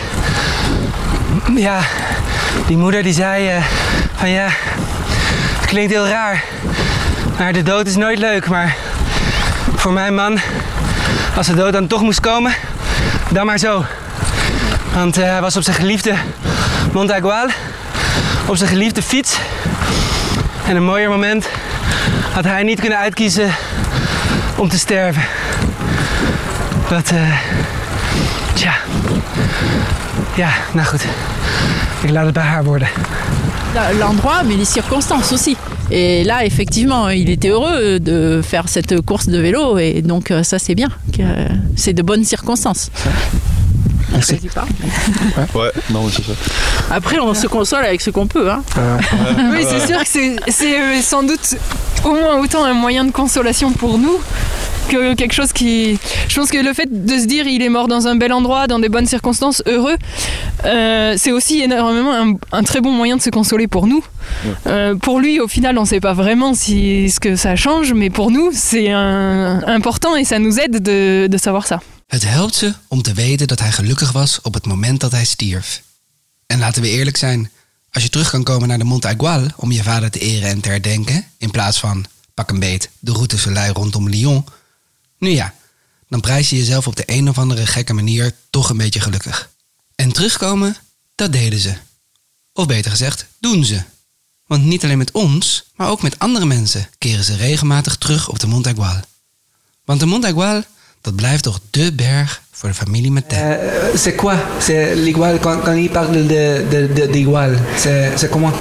Ja, 1.54 1.80
die 2.66 2.76
moeder 2.76 3.02
die 3.02 3.12
zei 3.12 3.48
eh, 3.48 3.64
van 4.14 4.30
ja, 4.30 4.48
het 5.58 5.66
klinkt 5.66 5.92
heel 5.92 6.06
raar. 6.06 6.44
Maar 7.38 7.52
de 7.52 7.62
dood 7.62 7.86
is 7.86 7.96
nooit 7.96 8.18
leuk. 8.18 8.48
Maar 8.48 8.76
voor 9.74 9.92
mijn 9.92 10.14
man, 10.14 10.38
als 11.36 11.46
de 11.46 11.54
dood 11.54 11.72
dan 11.72 11.86
toch 11.86 12.02
moest 12.02 12.20
komen, 12.20 12.52
dan 13.30 13.46
maar 13.46 13.58
zo. 13.58 13.84
Want 14.94 15.18
eh, 15.18 15.24
hij 15.24 15.40
was 15.40 15.56
op 15.56 15.62
zijn 15.62 15.76
geliefde 15.76 16.14
Montagual, 16.92 17.46
op 18.46 18.56
zijn 18.56 18.70
geliefde 18.70 19.02
fiets. 19.02 19.38
En 20.66 20.76
een 20.76 20.84
mooier 20.84 21.10
moment 21.10 21.48
had 22.32 22.44
hij 22.44 22.62
niet 22.62 22.80
kunnen 22.80 22.98
uitkiezen 22.98 23.54
om 24.64 24.70
te 24.70 24.78
sterven. 24.78 25.22
Dat, 26.88 27.10
eh, 27.10 27.32
tja. 28.54 28.72
Ja, 30.36 30.48
nou 30.72 30.86
goed. 30.86 31.00
Ik 32.02 32.10
laat 32.10 32.24
het 32.24 32.34
bij 32.34 32.42
haar 32.42 32.64
worden. 32.64 32.88
La- 33.74 33.92
L'endroit, 33.98 34.42
mais 34.44 34.56
les 34.56 34.72
circonstances 34.72 35.32
aussi. 35.32 35.56
Et 35.90 36.24
là, 36.26 36.44
effectivement, 36.44 37.08
il 37.10 37.28
était 37.28 37.50
heureux 37.50 37.98
de 38.02 38.40
faire 38.48 38.68
cette 38.68 39.04
course 39.04 39.26
de 39.28 39.38
vélo, 39.40 39.76
et 39.78 40.02
donc 40.02 40.30
euh, 40.30 40.42
ça, 40.42 40.58
c'est 40.58 40.74
bien. 40.74 40.88
que, 41.12 41.22
euh, 41.22 41.48
C'est 41.76 41.92
de 41.92 42.02
bonnes 42.02 42.24
circonstances. 42.24 42.90
Pas. 44.54 44.66
Ouais, 45.54 45.72
non, 45.90 46.08
c'est 46.08 46.22
ça. 46.24 46.32
Après, 46.90 47.18
on 47.18 47.34
se 47.34 47.48
console 47.48 47.84
avec 47.84 48.00
ce 48.00 48.10
qu'on 48.10 48.26
peut. 48.28 48.48
Hein. 48.50 48.62
Oui, 49.52 49.64
c'est 49.68 49.86
sûr 49.86 49.98
que 49.98 50.08
c'est- 50.08 50.36
c'est 50.48 50.80
euh, 50.80 51.02
sans 51.02 51.22
doute 51.22 51.56
au 52.04 52.12
moins 52.12 52.38
autant 52.38 52.64
un 52.64 52.74
moyen 52.74 53.04
de 53.04 53.10
consolation 53.12 53.72
pour 53.72 53.98
nous 53.98 54.18
que 54.88 55.14
quelque 55.14 55.32
chose 55.32 55.52
qui. 55.52 55.98
Je 56.28 56.34
pense 56.38 56.50
que 56.50 56.58
le 56.58 56.74
fait 56.74 56.88
de 57.06 57.18
se 57.18 57.26
dire 57.26 57.46
il 57.46 57.62
est 57.62 57.68
mort 57.70 57.88
dans 57.88 58.06
un 58.06 58.16
bel 58.16 58.32
endroit, 58.32 58.66
dans 58.66 58.78
des 58.78 58.88
bonnes 58.90 59.06
circonstances, 59.06 59.62
heureux, 59.66 59.96
euh, 60.64 61.14
c'est 61.16 61.32
aussi 61.32 61.60
énormément 61.62 62.12
un, 62.12 62.34
un 62.52 62.62
très 62.62 62.80
bon 62.80 62.92
moyen 62.92 63.16
de 63.16 63.22
se 63.22 63.30
consoler 63.30 63.66
pour 63.66 63.86
nous. 63.86 64.04
Euh, 64.66 64.94
pour 64.94 65.20
lui, 65.20 65.40
au 65.40 65.48
final, 65.48 65.78
on 65.78 65.82
ne 65.82 65.86
sait 65.86 66.00
pas 66.00 66.12
vraiment 66.12 66.54
si, 66.54 67.08
ce 67.10 67.18
que 67.18 67.34
ça 67.36 67.56
change, 67.56 67.94
mais 67.94 68.10
pour 68.10 68.30
nous, 68.30 68.50
c'est 68.52 68.90
important 68.90 70.16
et 70.16 70.24
ça 70.24 70.38
nous 70.38 70.58
aide 70.60 70.82
de, 70.82 71.26
de 71.30 71.38
savoir 71.38 71.66
ça. 71.66 71.80
Het 72.06 72.24
helpt 72.28 72.54
ze 72.54 72.72
om 72.88 73.02
te 73.02 73.12
weten 73.12 73.46
dat 73.46 73.60
hij 73.60 73.72
gelukkig 73.72 74.12
was 74.12 74.38
op 74.42 74.54
het 74.54 74.66
moment 74.66 75.00
dat 75.00 75.12
hij 75.12 75.24
stierf. 75.24 75.82
En 76.46 76.58
laten 76.58 76.82
we 76.82 76.88
eerlijk 76.88 77.16
zijn, 77.16 77.50
als 77.94 78.02
je 78.02 78.08
terug 78.08 78.30
kan 78.30 78.42
komen 78.42 78.68
naar 78.68 78.78
de 78.78 78.84
Mont 78.84 79.04
Aigual 79.04 79.46
om 79.56 79.72
je 79.72 79.82
vader 79.82 80.10
te 80.10 80.18
eren 80.18 80.48
en 80.48 80.60
te 80.60 80.68
herdenken, 80.68 81.26
in 81.38 81.50
plaats 81.50 81.78
van, 81.78 82.06
pak 82.34 82.50
een 82.50 82.58
beet, 82.58 82.90
de 82.98 83.12
route 83.12 83.38
Soleil 83.38 83.72
rondom 83.72 84.08
Lyon, 84.08 84.44
nu 85.18 85.30
ja, 85.30 85.54
dan 86.08 86.20
prijs 86.20 86.50
je 86.50 86.56
jezelf 86.56 86.86
op 86.86 86.96
de 86.96 87.02
een 87.06 87.28
of 87.28 87.38
andere 87.38 87.66
gekke 87.66 87.92
manier 87.92 88.34
toch 88.50 88.70
een 88.70 88.76
beetje 88.76 89.00
gelukkig. 89.00 89.50
En 89.94 90.12
terugkomen, 90.12 90.76
dat 91.14 91.32
deden 91.32 91.58
ze. 91.58 91.74
Of 92.52 92.66
beter 92.66 92.90
gezegd, 92.90 93.26
doen 93.40 93.64
ze. 93.64 93.82
Want 94.46 94.64
niet 94.64 94.84
alleen 94.84 94.98
met 94.98 95.12
ons, 95.12 95.64
maar 95.74 95.88
ook 95.88 96.02
met 96.02 96.18
andere 96.18 96.46
mensen 96.46 96.88
keren 96.98 97.24
ze 97.24 97.36
regelmatig 97.36 97.96
terug 97.96 98.28
op 98.28 98.38
de 98.38 98.46
Mont 98.46 98.66
Aigual. 98.66 99.00
Want 99.84 100.00
de 100.00 100.06
Mont 100.06 100.24
Aigual, 100.24 100.62
dat 101.04 101.14
blijft 101.16 101.42
toch 101.42 101.60
dé 101.70 101.92
berg 101.92 102.42
voor 102.50 102.68
de 102.68 102.74
familie 102.74 103.10
Matin. 103.10 103.36
Euh, 103.38 103.94
c'est 103.96 104.14
quoi 104.16 104.34
C'est 104.60 104.94
l'igual 104.94 105.38
quand, 105.40 105.62
quand 105.64 105.76
il 105.76 105.90
parle 105.90 106.12
de, 106.26 106.64
de, 106.70 106.92
de, 106.94 107.06
d'igual, 107.12 107.58
c'est, 107.76 108.18
c'est 108.18 108.30
comment 108.30 108.52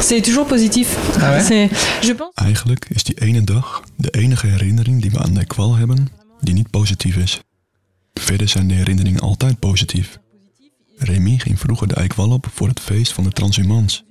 C'est 0.00 0.20
toujours 0.22 0.46
positif. 0.46 0.96
Ah 1.20 1.30
ouais 1.30 1.42
C'est- 1.44 1.70
je 2.06 2.12
pense. 2.14 2.34
Eigenlijk 2.34 2.86
is 2.88 3.02
die 3.04 3.20
ene 3.20 3.44
dag 3.44 3.82
de 3.96 4.10
enige 4.10 4.46
herinnering 4.46 5.02
die 5.02 5.10
we 5.10 5.18
aan 5.18 5.34
de 5.34 5.44
kwal 5.44 5.74
hebben 5.76 6.08
die 6.40 6.54
niet 6.54 6.70
positief 6.70 7.16
is. 7.16 7.40
Verder 8.14 8.48
zijn 8.48 8.68
de 8.68 8.74
herinneringen 8.74 9.20
altijd 9.20 9.58
positief. 9.58 10.18
Remy 10.98 11.38
ging 11.38 11.58
vroeger 11.60 11.88
de 11.88 11.94
eikwal 11.94 12.30
op 12.30 12.46
voor 12.54 12.68
het 12.68 12.80
feest 12.80 13.12
van 13.12 13.24
de 13.24 13.30
transhumans 13.30 14.04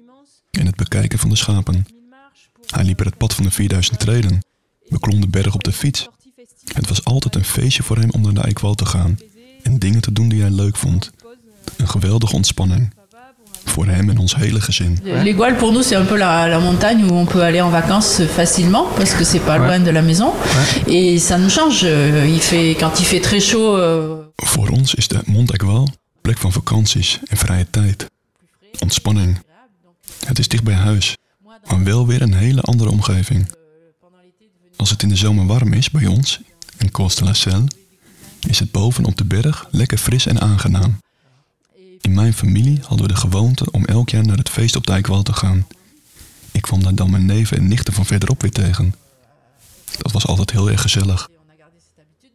en 0.51 0.65
het 0.65 0.75
bekijken 0.75 1.19
van 1.19 1.29
de 1.29 1.35
schapen. 1.35 1.85
Hij 2.65 2.83
liep 2.83 2.99
er 2.99 3.05
het 3.05 3.17
pad 3.17 3.33
van 3.33 3.43
de 3.43 3.51
4000 3.51 3.99
treden, 3.99 4.45
beklom 4.89 5.21
de 5.21 5.27
berg 5.27 5.53
op 5.53 5.63
de 5.63 5.71
fiets. 5.71 6.09
Het 6.73 6.87
was 6.89 7.03
altijd 7.03 7.35
een 7.35 7.45
feestje 7.45 7.83
voor 7.83 7.97
hem 7.97 8.09
om 8.09 8.21
naar 8.21 8.33
de 8.33 8.41
eikwal 8.41 8.75
te 8.75 8.85
gaan 8.85 9.19
en 9.63 9.79
dingen 9.79 10.01
te 10.01 10.11
doen 10.11 10.29
die 10.29 10.41
hij 10.41 10.49
leuk 10.49 10.75
vond. 10.75 11.11
Een 11.77 11.89
geweldige 11.89 12.35
ontspanning. 12.35 12.93
Voor 13.65 13.87
hem 13.87 14.09
en 14.09 14.17
ons 14.17 14.35
hele 14.35 14.61
gezin. 14.61 14.99
L'Égual, 15.03 15.55
pour 15.55 15.71
nous, 15.71 15.87
c'est 15.87 15.95
un 15.97 16.05
peu 16.05 16.17
la, 16.17 16.47
la 16.47 16.59
montagne 16.59 17.03
où 17.03 17.13
on 17.13 17.25
peut 17.25 17.41
aller 17.43 17.61
en 17.61 17.71
vacances 17.71 18.21
facilement, 18.35 18.85
parce 18.95 19.13
que 19.15 19.23
c'est 19.23 19.45
pas 19.45 19.57
loin 19.57 19.79
de 19.83 19.91
la 19.91 20.01
maison. 20.01 20.33
Et 20.87 21.19
ça 21.19 21.37
nous 21.37 21.49
change. 21.49 21.83
Euh, 21.83 22.27
Il 22.27 22.39
fait, 22.39 22.75
quand 22.79 22.99
il 22.99 23.05
fait 23.05 23.21
très 23.21 23.39
chaud, 23.39 23.77
euh, 23.77 24.23
Voor 24.35 24.69
ons 24.69 24.93
is 24.93 25.07
de 25.07 25.21
Mont 25.25 25.51
Aigual 25.51 25.87
plek 26.21 26.37
van 26.37 26.51
vakanties 26.51 27.19
en 27.27 27.37
vrije 27.37 27.67
tijd. 27.69 28.05
Ontspanning. 28.79 29.37
Het 30.25 30.39
is 30.39 30.47
dicht 30.47 30.63
bij 30.63 30.73
huis, 30.75 31.17
maar 31.67 31.83
wel 31.83 32.07
weer 32.07 32.21
een 32.21 32.33
hele 32.33 32.61
andere 32.61 32.89
omgeving. 32.89 33.51
Als 34.75 34.89
het 34.89 35.03
in 35.03 35.09
de 35.09 35.15
zomer 35.15 35.45
warm 35.45 35.73
is 35.73 35.89
bij 35.89 36.05
ons, 36.05 36.39
in 36.77 36.91
Coste 36.91 37.23
la 37.23 37.33
Selle, 37.33 37.67
is 38.47 38.59
het 38.59 38.71
boven 38.71 39.05
op 39.05 39.17
de 39.17 39.25
berg 39.25 39.67
lekker 39.71 39.97
fris 39.97 40.25
en 40.25 40.41
aangenaam. 40.41 40.97
In 42.01 42.13
mijn 42.13 42.33
familie 42.33 42.79
hadden 42.81 43.07
we 43.07 43.13
de 43.13 43.19
gewoonte 43.19 43.71
om 43.71 43.85
elk 43.85 44.09
jaar 44.09 44.25
naar 44.25 44.37
het 44.37 44.49
feest 44.49 44.75
op 44.75 44.85
de 44.85 44.91
Eikwoud 44.91 45.25
te 45.25 45.33
gaan. 45.33 45.67
Ik 46.51 46.61
kwam 46.61 46.83
daar 46.83 46.95
dan 46.95 47.11
mijn 47.11 47.25
neven 47.25 47.57
en 47.57 47.67
nichten 47.67 47.93
van 47.93 48.05
verderop 48.05 48.41
weer 48.41 48.51
tegen. 48.51 48.95
Dat 49.97 50.11
was 50.11 50.25
altijd 50.27 50.51
heel 50.51 50.69
erg 50.69 50.81
gezellig. 50.81 51.29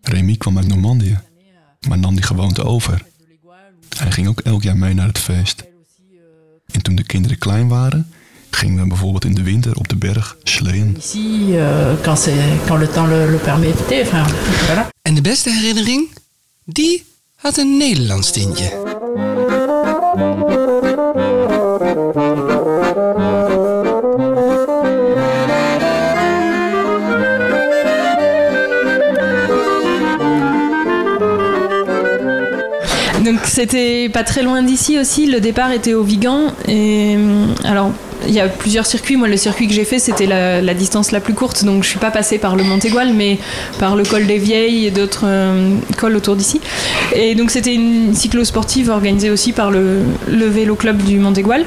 Remy 0.02 0.36
kwam 0.36 0.56
uit 0.56 0.68
Normandië, 0.68 1.20
maar 1.88 1.98
nam 1.98 2.14
die 2.14 2.24
gewoonte 2.24 2.64
over. 2.64 3.06
Hij 3.98 4.12
ging 4.12 4.28
ook 4.28 4.40
elk 4.40 4.62
jaar 4.62 4.76
mee 4.76 4.94
naar 4.94 5.06
het 5.06 5.18
feest. 5.18 5.64
En 6.66 6.82
toen 6.82 6.94
de 6.94 7.02
kinderen 7.02 7.38
klein 7.38 7.68
waren, 7.68 8.12
gingen 8.50 8.82
we 8.82 8.86
bijvoorbeeld 8.88 9.24
in 9.24 9.34
de 9.34 9.42
winter 9.42 9.76
op 9.76 9.88
de 9.88 9.96
berg 9.96 10.36
sleeën. 10.42 10.94
ici, 10.98 11.56
euh, 11.56 11.94
quand, 12.02 12.28
quand 12.66 12.78
le 12.80 12.88
temps 12.88 13.08
le, 13.08 13.30
le 13.30 13.36
permettait, 13.36 14.02
enfin, 14.02 14.24
voilà. 14.66 14.88
En 15.02 15.14
de 15.14 15.20
beste 15.20 15.50
herinnering? 15.50 16.08
Die 16.64 17.04
had 17.36 17.56
een 17.58 17.76
Nederlands 17.76 18.30
tintje. 18.32 18.70
Donc 33.24 33.40
c'était 33.44 34.08
pas 34.08 34.24
très 34.24 34.42
loin 34.42 34.62
d'ici 34.62 34.98
aussi. 34.98 35.26
Le 35.26 35.40
départ 35.40 35.70
était 35.72 35.94
au 35.94 36.02
Vigan. 36.02 36.52
Et 36.66 37.14
euh, 37.16 37.46
alors 37.64 37.92
il 38.26 38.34
y 38.34 38.40
a 38.40 38.48
plusieurs 38.48 38.86
circuits. 38.86 39.16
Moi, 39.16 39.28
le 39.28 39.36
circuit 39.36 39.66
que 39.66 39.74
j'ai 39.74 39.84
fait, 39.84 39.98
c'était 39.98 40.26
la, 40.26 40.74
distance 40.74 41.10
la 41.10 41.20
plus 41.20 41.34
courte. 41.34 41.64
Donc 41.64 41.84
je 41.84 41.88
suis 41.88 41.98
pas 41.98 42.10
passée 42.10 42.38
par 42.38 42.56
le 42.56 42.64
Montégoal, 42.64 43.12
mais 43.12 43.38
par 43.78 43.96
le 43.96 44.04
col 44.04 44.26
des 44.26 44.38
Vieilles 44.38 44.86
et 44.86 44.90
d'autres 44.90 45.24
euh, 45.24 45.76
cols 45.96 46.16
autour 46.16 46.36
d'ici. 46.36 46.60
Et 47.14 47.34
donc 47.34 47.50
c'était 47.50 47.74
une 47.74 48.14
cyclo-sportive 48.14 48.90
organisée 48.90 49.30
aussi 49.30 49.52
par 49.52 49.70
le, 49.70 50.02
le 50.28 50.46
vélo 50.46 50.74
club 50.76 51.02
du 51.02 51.18
Montégoal. 51.18 51.64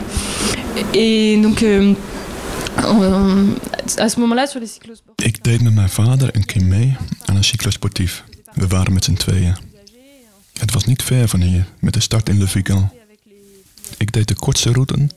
Et 0.93 1.37
donc 1.37 1.63
euh, 1.63 1.93
à 3.97 4.09
ce 4.09 4.19
moment-là, 4.19 4.47
sur 4.47 4.59
les 4.59 4.67
cyclosportifs. 4.67 5.27
Ik 5.27 5.43
deed 5.43 5.61
vader 5.89 6.29
een 7.25 7.43
cyclosportief. 7.43 8.23
We 8.53 8.67
waren 8.67 8.93
met 8.93 9.03
z'n 9.03 9.13
tweeën. 9.13 9.55
Het 10.59 10.73
was 10.73 10.85
niet 10.85 11.03
ver 11.03 11.27
van 11.27 11.41
hier, 11.41 11.65
met 11.79 11.93
de 11.93 11.99
start 11.99 12.29
in 12.29 12.37
Le 12.37 12.47
Vigan. 12.47 12.89
Ik 13.97 14.11
deed 14.11 14.27
de 14.27 14.35
kortste 14.35 14.71
route 14.71 15.07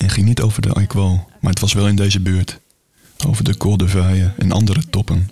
en 0.00 0.10
ging 0.10 0.26
niet 0.26 0.40
over 0.40 0.62
de 0.62 0.74
Aïqual, 0.74 1.30
maar 1.40 1.50
het 1.50 1.60
was 1.60 1.72
wel 1.72 1.88
in 1.88 1.96
deze 1.96 2.20
buurt. 2.20 2.60
Over 3.26 3.44
de 3.44 3.56
Col 3.56 3.78
en 4.36 4.52
andere 4.52 4.88
toppen. 4.90 5.30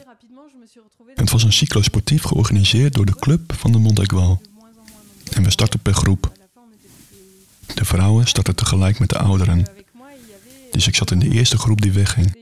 Het 1.14 1.30
was 1.30 1.42
een 1.42 1.52
cyclosportief 1.52 2.22
georganiseerd 2.22 2.94
door 2.94 3.06
de 3.06 3.18
club 3.18 3.52
van 3.56 3.72
de 3.72 3.78
Mont 3.78 3.98
Aigual. 3.98 4.40
En 5.32 5.42
we 5.42 5.50
startten 5.50 5.80
per 5.80 5.94
groep. 5.94 6.32
De 7.74 7.84
vrouwen 7.84 8.26
startten 8.26 8.54
tegelijk 8.54 8.98
met 8.98 9.08
de 9.08 9.18
ouderen. 9.18 9.66
Dus 10.70 10.86
ik 10.86 10.94
zat 10.94 11.10
in 11.10 11.18
de 11.18 11.30
eerste 11.30 11.58
groep 11.58 11.80
die 11.80 11.92
wegging. 11.92 12.36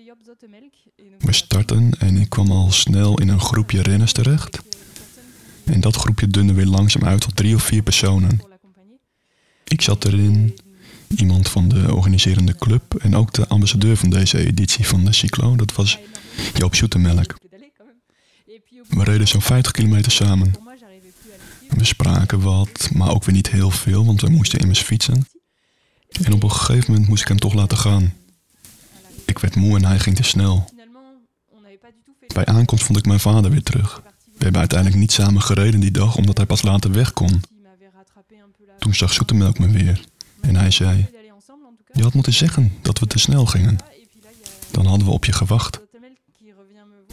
We 1.19 1.33
startten 1.33 1.91
en 1.99 2.17
ik 2.17 2.29
kwam 2.29 2.51
al 2.51 2.73
snel 2.73 3.21
in 3.21 3.29
een 3.29 3.41
groepje 3.41 3.83
renners 3.83 4.12
terecht. 4.12 4.59
En 5.65 5.81
dat 5.81 5.97
groepje 5.97 6.29
dunde 6.29 6.53
weer 6.53 6.67
langzaam 6.67 7.05
uit 7.05 7.21
tot 7.21 7.37
drie 7.37 7.55
of 7.55 7.62
vier 7.62 7.83
personen. 7.83 8.41
Ik 9.65 9.81
zat 9.81 10.05
erin, 10.05 10.59
iemand 11.16 11.49
van 11.49 11.69
de 11.69 11.95
organiserende 11.95 12.55
club 12.55 12.95
en 12.95 13.16
ook 13.16 13.33
de 13.33 13.49
ambassadeur 13.49 13.97
van 13.97 14.11
deze 14.11 14.47
editie 14.47 14.87
van 14.87 15.05
de 15.05 15.12
Cyclo, 15.12 15.57
dat 15.57 15.75
was 15.75 15.99
Joop 16.55 16.75
Zoetemelk. 16.75 17.37
We 18.88 19.05
reden 19.05 19.29
zo'n 19.29 19.42
50 19.42 19.73
kilometer 19.73 20.12
samen. 20.12 20.55
We 21.69 21.85
spraken 21.85 22.40
wat, 22.40 22.88
maar 22.92 23.11
ook 23.11 23.25
weer 23.25 23.35
niet 23.35 23.51
heel 23.51 23.71
veel, 23.71 24.07
want 24.07 24.21
we 24.21 24.29
moesten 24.29 24.59
immers 24.59 24.81
fietsen. 24.81 25.27
En 26.23 26.33
op 26.33 26.42
een 26.42 26.51
gegeven 26.51 26.90
moment 26.90 27.09
moest 27.09 27.23
ik 27.23 27.29
hem 27.29 27.38
toch 27.38 27.55
laten 27.55 27.79
gaan. 27.79 28.14
Ik 29.25 29.38
werd 29.38 29.57
moe 29.57 29.77
en 29.77 29.85
hij 29.85 29.99
ging 29.99 30.16
te 30.16 30.23
snel. 30.23 30.71
Bij 32.35 32.47
aankomst 32.47 32.85
vond 32.85 32.99
ik 32.99 33.07
mijn 33.07 33.21
vader 33.21 33.51
weer 33.51 33.62
terug. 33.62 34.03
We 34.25 34.42
hebben 34.42 34.61
uiteindelijk 34.61 35.01
niet 35.01 35.12
samen 35.12 35.42
gereden 35.42 35.81
die 35.81 35.90
dag, 35.90 36.16
omdat 36.16 36.37
hij 36.37 36.47
pas 36.47 36.62
later 36.62 36.92
weg 36.92 37.12
kon. 37.12 37.40
Toen 38.79 38.95
zag 38.95 39.12
Zoetemelk 39.12 39.59
me 39.59 39.69
weer. 39.69 40.05
En 40.40 40.57
hij 40.57 40.70
zei, 40.70 41.07
je 41.92 42.03
had 42.03 42.14
moeten 42.14 42.33
zeggen 42.33 42.72
dat 42.83 42.99
we 42.99 43.07
te 43.07 43.18
snel 43.18 43.46
gingen. 43.46 43.79
Dan 44.70 44.87
hadden 44.87 45.07
we 45.07 45.12
op 45.12 45.25
je 45.25 45.33
gewacht. 45.33 45.81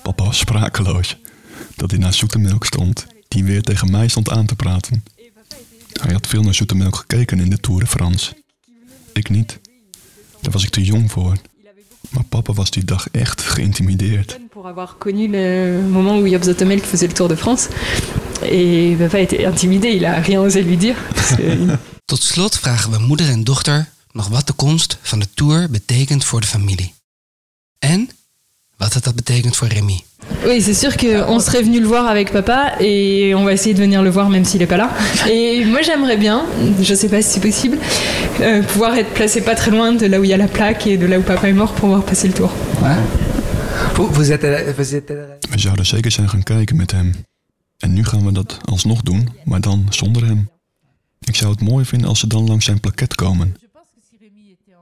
Papa 0.02 0.24
was 0.24 0.38
sprakeloos. 0.38 1.18
Dat 1.76 1.92
hij 1.92 2.00
naar 2.00 2.14
Zoetemelk 2.14 2.66
stond, 2.66 3.06
die 3.28 3.44
weer 3.44 3.62
tegen 3.62 3.92
mij 3.92 4.08
stond 4.08 4.30
aan 4.30 4.46
te 4.46 4.56
praten. 4.56 5.04
Hij 6.02 6.14
had 6.14 6.28
veel 6.28 6.44
naar 6.44 6.54
Zoetemelk 6.54 6.96
gekeken 6.96 7.40
in 7.40 7.50
de 7.50 7.60
Tour 7.60 7.80
de 7.80 7.88
France. 7.88 8.34
Ik 9.14 9.30
niet. 9.30 9.60
Daar 10.42 10.52
was 10.52 10.64
ik 10.64 10.70
te 10.70 10.84
jong 10.84 11.12
voor. 11.12 11.38
Maar 12.10 12.24
papa 12.24 12.54
was 12.54 12.72
die 12.72 12.86
dag 12.86 13.10
echt 13.10 13.42
geïntimideerd. 13.42 14.40
Pour 14.50 14.68
avoir 14.68 14.96
connu 14.98 15.28
le 15.28 15.80
moment 15.92 16.22
où 16.22 16.28
Job 16.28 16.44
faisait 16.44 17.08
le 17.08 17.14
Tour 17.14 17.30
de 17.30 17.38
France. 17.38 17.70
Et 18.42 18.96
papa 18.98 19.18
était 19.18 19.46
intimidé, 19.46 19.88
il 19.96 20.06
a 20.06 20.20
rien 20.20 20.42
osé 20.42 20.62
lui 20.62 20.78
dire. 20.78 20.98
Tot 22.14 22.24
slot 22.24 22.60
vragen 22.60 22.92
we 22.92 22.98
moeder 22.98 23.30
en 23.30 23.44
dochter 23.44 23.90
nog 24.12 24.28
wat 24.28 24.48
de 24.48 24.54
komst 24.54 24.98
van 25.02 25.20
de 25.20 25.28
tour 25.34 25.70
betekent 25.70 26.26
voor 26.26 26.42
de 26.42 26.48
familie. 26.48 26.94
En 27.80 28.10
wat 28.78 28.94
het 28.94 29.04
dat 29.04 29.16
betekent 29.16 29.56
voor 29.56 29.68
Remy. 29.68 30.04
Oui, 30.46 30.62
c'est 30.62 30.80
sûr 30.80 30.96
qu'on 30.96 31.40
serait 31.40 31.64
venu 31.64 31.80
le 31.80 31.88
voir 31.88 32.08
avec 32.08 32.32
papa 32.32 32.76
et 32.80 33.34
on 33.36 33.44
va 33.44 33.52
essayer 33.52 33.74
de 33.74 33.82
venir 33.82 34.02
le 34.02 34.12
voir 34.12 34.30
même 34.30 34.46
s'il 34.46 34.60
n'est 34.60 34.70
pas 34.70 34.78
là. 34.78 34.90
Et 35.28 35.66
moi 35.66 35.82
j'aimerais 35.82 36.18
bien, 36.18 36.46
je 36.82 36.96
sais 36.96 37.10
pas 37.10 37.22
si 37.22 37.30
c'est 37.30 37.48
possible, 37.48 37.78
euh, 38.40 38.62
pouvoir 38.64 38.96
être 38.96 39.14
placé 39.14 39.42
pas 39.42 39.56
très 39.56 39.72
loin 39.72 39.98
de 39.98 40.06
là 40.06 40.20
où 40.20 40.24
il 40.24 40.30
y 40.30 40.34
a 40.34 40.38
la 40.38 40.48
plaque 40.48 40.86
et 40.86 40.98
de 40.98 41.08
là 41.08 41.18
où 41.18 41.24
papa 41.24 41.48
est 41.48 41.54
mort 41.54 41.74
pour 41.74 41.88
voir 41.88 42.04
passer 42.04 42.28
le 42.28 42.34
tour. 42.34 42.52
Vous, 43.96 44.08
vous 44.12 44.32
êtes, 44.32 44.44
We 45.50 45.60
zouden 45.60 45.86
zeker 45.86 46.12
zijn 46.12 46.30
gaan 46.30 46.44
kijken 46.44 46.76
met 46.76 46.92
hem. 46.92 47.26
En 47.78 47.94
nu 47.94 48.04
gaan 48.04 48.26
we 48.26 48.32
dat 48.32 48.58
alsnog 48.66 49.02
doen, 49.02 49.30
maar 49.46 49.62
dan 49.62 49.88
zonder 49.90 50.26
hem. 50.26 50.53
Ik 51.24 51.36
zou 51.36 51.52
het 51.52 51.62
mooi 51.62 51.86
vinden 51.86 52.08
als 52.08 52.20
ze 52.20 52.28
dan 52.28 52.48
langs 52.48 52.66
zijn 52.66 52.80
plaket 52.80 53.16
komen. 53.16 53.56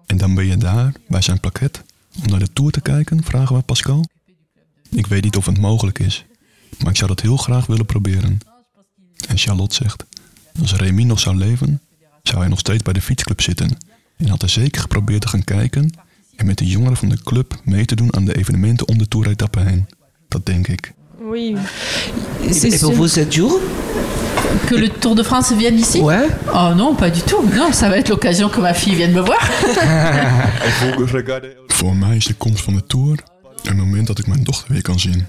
En 0.06 0.18
dan 0.18 0.36
ben 0.36 0.46
je 0.46 0.58
daar, 0.58 0.94
bij 1.08 1.22
zijn 1.22 1.40
plaket, 1.40 1.82
om 2.24 2.30
naar 2.30 2.40
de 2.40 2.54
Tour 2.54 2.72
te 2.72 2.82
kijken, 2.82 3.24
vragen 3.24 3.56
we 3.56 3.62
Pascal. 3.62 4.06
Ik 4.90 5.08
weet 5.08 5.24
niet 5.24 5.36
of 5.36 5.46
het 5.46 5.58
mogelijk 5.58 6.00
is, 6.00 6.26
maar 6.80 6.90
ik 6.90 6.98
zou 6.98 7.10
dat 7.10 7.22
heel 7.22 7.38
graag 7.38 7.66
willen 7.66 7.86
proberen. 7.86 8.40
En 9.28 9.38
Charlotte 9.38 9.76
zegt, 9.76 10.06
als 10.62 10.74
Remy 10.74 11.04
nog 11.04 11.20
zou 11.20 11.36
leven, 11.36 11.82
zou 12.24 12.40
hij 12.40 12.48
nog 12.50 12.60
steeds 12.60 12.84
bij 12.84 12.94
de 12.94 13.02
fietsclub 13.02 13.42
zitten. 13.42 13.78
En 14.18 14.28
had 14.28 14.42
hij 14.42 14.50
zeker 14.50 14.82
geprobeerd 14.82 15.22
te 15.22 15.28
gaan 15.28 15.44
kijken 15.44 15.94
en 16.36 16.46
met 16.46 16.58
de 16.58 16.68
jongeren 16.68 16.98
van 16.98 17.10
de 17.10 17.24
club 17.24 17.62
mee 17.64 17.86
te 17.86 17.96
doen 17.96 18.16
aan 18.16 18.26
de 18.26 18.36
evenementen 18.36 18.88
om 18.88 18.98
de 18.98 19.08
Tour-etappe 19.08 19.60
heen. 19.60 19.88
Dat 20.28 20.46
denk 20.46 20.68
ik. 20.68 20.94
Oui. 21.20 21.56
Et 22.42 22.80
pour 22.80 22.96
vous, 22.96 23.14
7 23.14 23.32
jours 23.32 23.62
Que 24.66 24.76
le 24.76 24.90
Tour 24.90 25.16
de 25.16 25.24
France 25.24 25.54
vienne 25.54 25.80
ici 25.80 26.00
Ouais. 26.00 26.28
Oh 26.54 26.74
non, 26.76 26.96
pas 26.96 27.10
du 27.10 27.22
tout. 27.22 27.44
Non, 27.56 27.72
ça 27.74 27.90
va 27.90 27.98
être 27.98 28.10
l'occasion 28.10 28.50
que 28.50 28.62
ma 28.62 28.74
fille 28.74 28.96
vienne 28.96 29.14
me 29.14 29.22
voir. 29.22 29.42
Voor 31.68 31.96
mij 31.96 32.16
is 32.16 32.26
de 32.26 32.34
komst 32.34 32.64
van 32.64 32.74
de 32.74 32.86
Tour 32.88 33.18
een 33.64 33.78
moment 33.78 34.08
dat 34.08 34.20
ik 34.20 34.28
mijn 34.28 34.44
dochter 34.44 34.72
weer 34.72 34.82
kan 34.82 35.00
zien. 35.00 35.28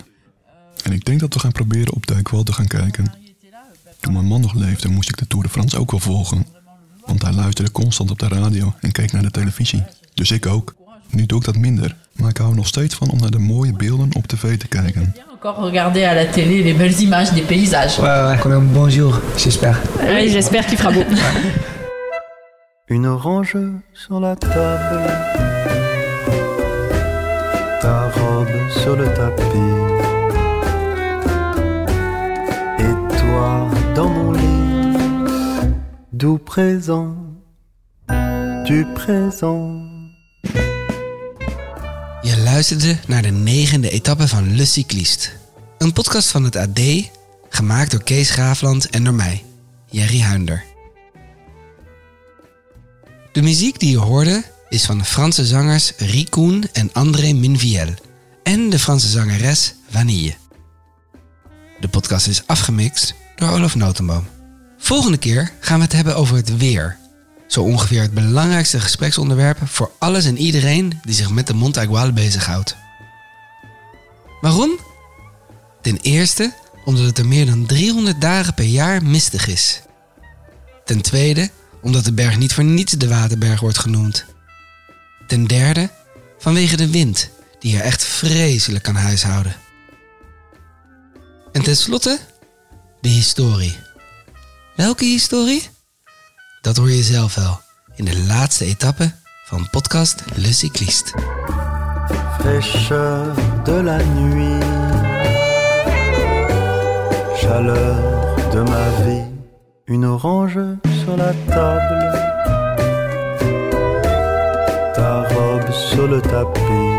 En 0.85 0.93
ik 0.93 1.05
denk 1.05 1.21
dat 1.21 1.35
we 1.35 1.41
gaan 1.41 1.53
proberen 1.53 1.95
op 1.95 2.07
Dijk 2.07 2.29
wel 2.29 2.43
te 2.43 2.53
gaan 2.53 2.67
kijken. 2.67 3.13
Toen 4.01 4.13
mijn 4.13 4.27
man 4.27 4.41
nog 4.41 4.55
leefde, 4.55 4.89
moest 4.89 5.09
ik 5.09 5.17
de 5.17 5.27
Tour 5.27 5.45
de 5.45 5.51
France 5.51 5.79
ook 5.79 5.91
wel 5.91 6.01
volgen. 6.01 6.47
Want 7.07 7.23
hij 7.23 7.33
luisterde 7.33 7.73
constant 7.73 8.11
op 8.11 8.19
de 8.19 8.29
radio 8.29 8.75
en 8.81 8.93
keek 8.93 9.13
naar 9.13 9.23
de 9.23 9.31
televisie. 9.31 9.85
Dus 10.15 10.31
ik 10.31 10.47
ook. 10.47 10.75
Nu 11.11 11.27
doe 11.27 11.39
ik 11.39 11.45
dat 11.45 11.57
minder. 11.57 11.97
Maar 12.13 12.31
ik 12.31 12.37
hou 12.37 12.51
er 12.51 12.57
nog 12.57 12.67
steeds 12.67 12.95
van 12.95 13.11
om 13.11 13.19
naar 13.19 13.31
de 13.31 13.39
mooie 13.39 13.73
beelden 13.73 14.15
op 14.15 14.27
tv 14.27 14.59
te 14.59 14.69
kijken. 14.69 15.15
Encore 15.45 15.57
regarder 15.57 16.05
à 16.05 16.15
la 16.15 16.25
télé 16.25 16.63
les 16.63 16.73
belles 16.73 17.01
images 17.01 17.33
des 17.33 17.43
paysages. 17.43 17.99
Ouais, 17.99 18.05
ouais. 18.05 18.39
Qu'on 18.41 18.53
a 18.53 18.55
un 18.55 18.61
bon 18.61 18.89
jour, 18.89 19.21
j'espère. 19.37 19.77
Oui, 20.01 20.29
j'espère 20.29 20.65
qu'il 20.65 20.79
fera 20.79 20.93
beau. 20.93 21.03
Une 22.89 23.07
orange 23.07 23.57
sur 23.93 24.21
la 24.21 24.37
table, 24.37 25.03
ta 27.81 28.03
robe 28.11 28.71
sur 28.71 28.95
le 28.95 29.07
tapis, 29.15 29.43
et 32.79 33.17
toi 33.19 33.67
dans 33.97 34.09
mon 34.11 34.31
lit, 34.31 34.97
doux 36.13 36.39
présent, 36.39 37.17
du 38.65 38.87
présent. 38.95 39.82
Luisterde 42.53 42.99
naar 43.07 43.23
de 43.23 43.31
negende 43.31 43.91
etappe 43.91 44.29
van 44.29 44.55
Le 44.57 44.65
Cycliste. 44.65 45.29
Een 45.79 45.93
podcast 45.93 46.31
van 46.31 46.45
het 46.45 46.57
AD, 46.57 46.81
gemaakt 47.49 47.91
door 47.91 48.03
Kees 48.03 48.31
Graafland 48.31 48.91
en 48.91 49.05
door 49.05 49.15
mij, 49.15 49.45
Jerry 49.91 50.21
Huinder. 50.21 50.65
De 53.33 53.43
muziek 53.43 53.81
die 53.81 53.91
je 53.91 53.99
hoorde 53.99 54.45
is 54.69 54.85
van 54.85 54.99
de 54.99 55.05
Franse 55.05 55.47
zangers 55.47 55.93
Ricoen 55.97 56.65
en 56.73 56.91
André 56.93 57.33
Minviel 57.33 57.95
en 58.43 58.71
de 58.71 58.79
Franse 58.79 59.09
zangeres 59.09 59.75
Vanille. 59.91 60.35
De 61.81 61.89
podcast 61.89 62.27
is 62.27 62.43
afgemixt 62.47 63.15
door 63.37 63.51
Olaf 63.51 63.75
Notenboom. 63.75 64.27
Volgende 64.79 65.19
keer 65.19 65.53
gaan 65.61 65.79
we 65.79 65.85
het 65.85 65.93
hebben 65.93 66.17
over 66.17 66.37
het 66.37 66.57
weer. 66.57 66.99
Zo 67.53 67.63
ongeveer 67.63 68.01
het 68.01 68.15
belangrijkste 68.15 68.81
gespreksonderwerp 68.81 69.59
voor 69.65 69.91
alles 69.99 70.25
en 70.25 70.39
iedereen 70.39 71.01
die 71.05 71.15
zich 71.15 71.31
met 71.31 71.47
de 71.47 71.55
Mont 71.55 71.77
Aigual 71.77 72.13
bezighoudt. 72.13 72.77
Waarom? 74.41 74.79
Ten 75.83 75.99
eerste 76.03 76.55
omdat 76.85 77.05
het 77.05 77.19
er 77.19 77.27
meer 77.27 77.47
dan 77.47 77.67
300 77.67 78.21
dagen 78.21 78.55
per 78.55 78.65
jaar 78.65 79.05
mistig 79.05 79.47
is. 79.47 79.83
Ten 80.85 81.03
tweede 81.03 81.51
omdat 81.83 82.05
de 82.05 82.13
berg 82.13 82.39
niet 82.39 82.55
voor 82.55 82.65
niets 82.65 82.93
de 82.93 83.09
Waterberg 83.09 83.61
wordt 83.61 83.79
genoemd. 83.79 84.25
Ten 85.27 85.47
derde 85.47 85.91
vanwege 86.39 86.77
de 86.77 86.91
wind 86.91 87.31
die 87.59 87.77
er 87.77 87.83
echt 87.83 88.05
vreselijk 88.05 88.85
kan 88.85 88.97
huishouden. 88.97 89.57
En 91.53 91.63
tenslotte 91.63 92.19
de 93.01 93.09
historie. 93.09 93.77
Welke 94.77 95.05
historie? 95.05 95.69
Dat 96.63 96.77
hoor 96.77 96.91
je 96.91 97.03
zelf 97.03 97.35
wel. 97.35 97.61
In 97.95 98.05
de 98.05 98.25
laatste 98.27 98.65
etappe 98.65 99.13
van 99.45 99.69
podcast 99.71 100.23
Le 100.35 100.53
Cycliste. 100.53 101.13
fraîcheur 102.39 103.35
de 103.65 103.83
la 103.83 103.99
nuit, 104.05 104.65
chaleur 107.41 107.97
de 108.53 108.61
ma 108.61 109.05
vie, 109.05 109.25
une 109.87 110.05
orange 110.05 110.61
sur 111.03 111.17
la 111.17 111.33
table, 111.49 112.05
ta 114.95 115.23
robe 115.35 115.73
sur 115.73 116.07
le 116.07 116.21
tapis, 116.21 116.93